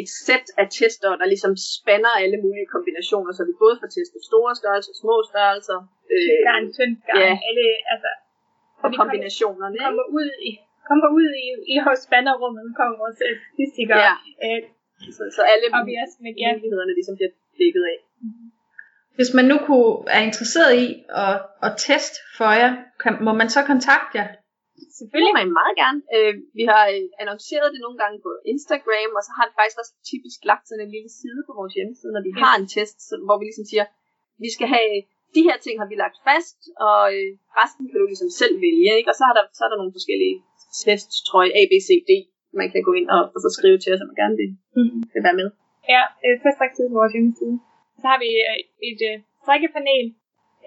[0.00, 4.20] et sæt af tester, der ligesom spanner alle mulige kombinationer, så vi både får testet
[4.30, 5.78] store størrelser, små størrelser,
[6.14, 7.32] øh, Garn, tyndt garn, ja.
[7.48, 8.10] alle, altså,
[8.76, 9.76] og kommer- kombinationerne.
[9.86, 10.50] kommer ud i,
[10.88, 14.00] kommer ud i, i hos spanderummet, nu kommer vores øh, statistikere.
[14.08, 14.14] Ja.
[14.46, 14.60] Øh,
[15.16, 17.98] Så, så alle og vi også med mulighederne ligesom bliver dækket af.
[19.18, 20.86] Hvis man nu kunne, er interesseret i
[21.24, 21.36] at,
[21.66, 24.28] at teste for jer, kan, må man så kontakte jer?
[24.98, 26.00] Selvfølgelig må I meget gerne.
[26.16, 29.76] Øh, vi har øh, annonceret det nogle gange på Instagram, og så har det faktisk
[29.82, 32.40] også typisk lagt sådan en lille side på vores hjemmeside, når vi Ja.
[32.44, 33.84] har en test, hvor vi ligesom siger,
[34.44, 34.92] vi skal have,
[35.36, 36.58] de her ting har vi lagt fast,
[36.88, 37.30] og øh,
[37.60, 39.10] resten kan du ligesom selv vælge, ikke?
[39.12, 40.36] Og så er der, så er der nogle forskellige
[40.84, 42.10] test, tror jeg, A, B, C, D,
[42.60, 44.98] man kan gå ind og, og så skrive til os, om man gerne vil, Mhm.
[45.14, 45.48] vil være med.
[45.94, 47.54] ja øh, testræktid på vores hjemmeside.
[48.00, 48.58] Så har vi øh,
[48.90, 50.04] et øh, strikkepanel,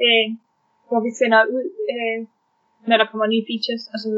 [0.06, 0.28] øh,
[0.90, 2.20] hvor vi sender ud, øh,
[2.90, 4.16] når der kommer nye features osv.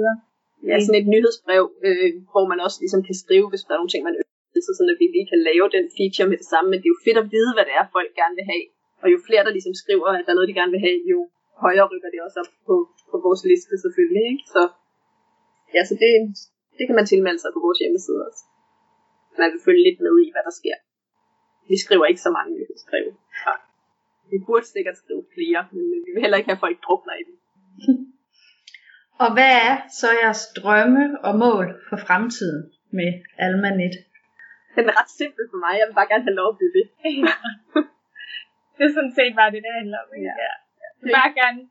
[0.70, 3.93] Ja, sådan et nyhedsbrev, øh, hvor man også ligesom kan skrive, hvis der er nogle
[3.93, 6.67] ting, man ønsker, så sådan at vi lige kan lave den feature med det samme.
[6.70, 8.65] Men det er jo fedt at vide, hvad det er, folk gerne vil have.
[9.03, 11.20] Og jo flere, der ligesom skriver, at der er noget, de gerne vil have, jo
[11.65, 12.76] højere rykker det også op på,
[13.11, 14.26] på vores liste selvfølgelig.
[14.32, 14.43] Ikke?
[14.55, 14.61] Så,
[15.76, 16.11] ja, så det,
[16.78, 18.41] det kan man tilmelde sig på vores hjemmeside også.
[19.41, 20.78] Man vil følge lidt med i, hvad der sker.
[21.72, 23.05] Vi skriver ikke så mange nyhedsbrev.
[23.45, 23.55] Ja.
[24.32, 27.36] Vi burde sikkert skrive flere, men vi vil heller ikke have, folk drukner i det.
[29.24, 32.61] Og hvad er så jeres drømme og mål for fremtiden
[32.97, 33.09] med
[33.43, 33.95] Almanet?
[34.76, 35.74] Den er ret simpel for mig.
[35.80, 36.86] Jeg vil bare gerne have lov at blive ved.
[38.78, 40.07] det er sådan set bare det, det handler om.
[40.28, 40.34] Ja.
[40.43, 40.53] Ja.
[40.82, 41.61] Jeg vil bare gerne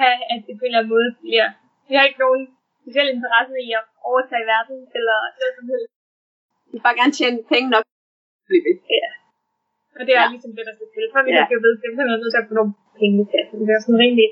[0.00, 1.48] have, at det på en eller anden måde bliver...
[1.88, 2.42] Vi har ikke nogen
[2.82, 5.92] speciel interesse i at overtage verden, eller noget som helst.
[6.68, 7.84] Vi vil bare gerne tjene penge nok.
[7.86, 7.92] at
[8.48, 8.76] Blive ved.
[9.98, 10.26] Og det er Ja.
[10.26, 10.32] ja.
[10.34, 11.04] ligesom det, der skal til.
[11.12, 11.38] For at vi Ja.
[11.40, 13.58] kan blive ved, så er nødt til at få nogle penge i kassen.
[13.68, 14.28] Det er sådan rimelig,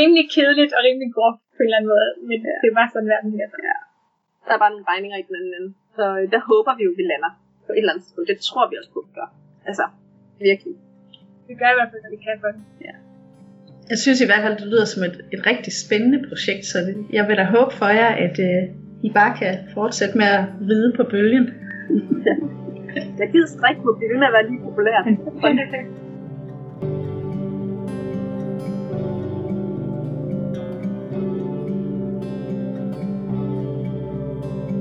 [0.00, 2.08] rimelig kedeligt og rimelig groft på en eller anden måde.
[2.28, 2.54] Men ja.
[2.60, 3.48] det er bare sådan, verden bliver.
[3.70, 3.78] Ja.
[4.46, 5.70] Der er bare nogle regninger i den anden ende.
[5.96, 7.32] Så øh, der håber vi jo, vi lander
[7.66, 8.28] på et eller andet tidspunkt.
[8.32, 9.28] Det tror vi også på, vi gør.
[9.68, 9.84] Altså,
[10.48, 10.74] virkelig.
[11.48, 12.62] Vi gør i hvert fald, hvad vi kan for det.
[13.92, 16.94] Jeg synes i hvert fald, det lyder som et, et rigtig spændende projekt, så det,
[17.12, 18.62] jeg vil da håbe for jer, at øh,
[19.02, 21.44] I bare kan fortsætte med at ride på bølgen.
[23.20, 24.98] Jeg gider strik på med at være lige populær.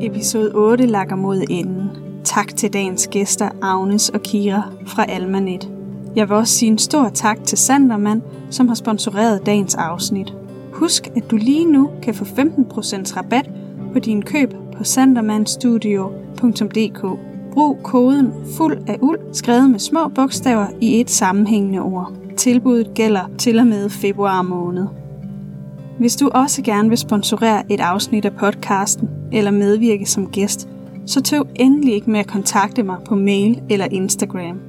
[0.04, 1.89] Episode 8 lakker mod enden.
[2.24, 5.70] Tak til dagens gæster Agnes og Kira fra Almanet.
[6.16, 10.34] Jeg vil også sige en stor tak til Sanderman, som har sponsoreret dagens afsnit.
[10.74, 13.49] Husk, at du lige nu kan få 15% rabat
[13.93, 17.02] på din køb på sandermanstudio.dk.
[17.54, 22.14] Brug koden fuld af uld, skrevet med små bogstaver i et sammenhængende ord.
[22.38, 24.88] Tilbuddet gælder til og med februar måned.
[26.02, 30.70] Hvis du også gerne vil sponsorere et afsnit af podcasten eller medvirke som gæst,
[31.06, 34.60] så tøv endelig ikke med at kontakte mig på mail eller Instagram.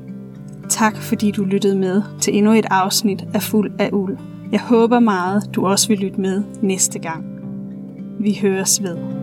[0.69, 4.17] Tak fordi du lyttede med til endnu et afsnit af Fuld af Uld.
[4.53, 7.25] Jeg håber meget, du også vil lytte med næste gang.
[8.21, 9.22] Vi høres ved.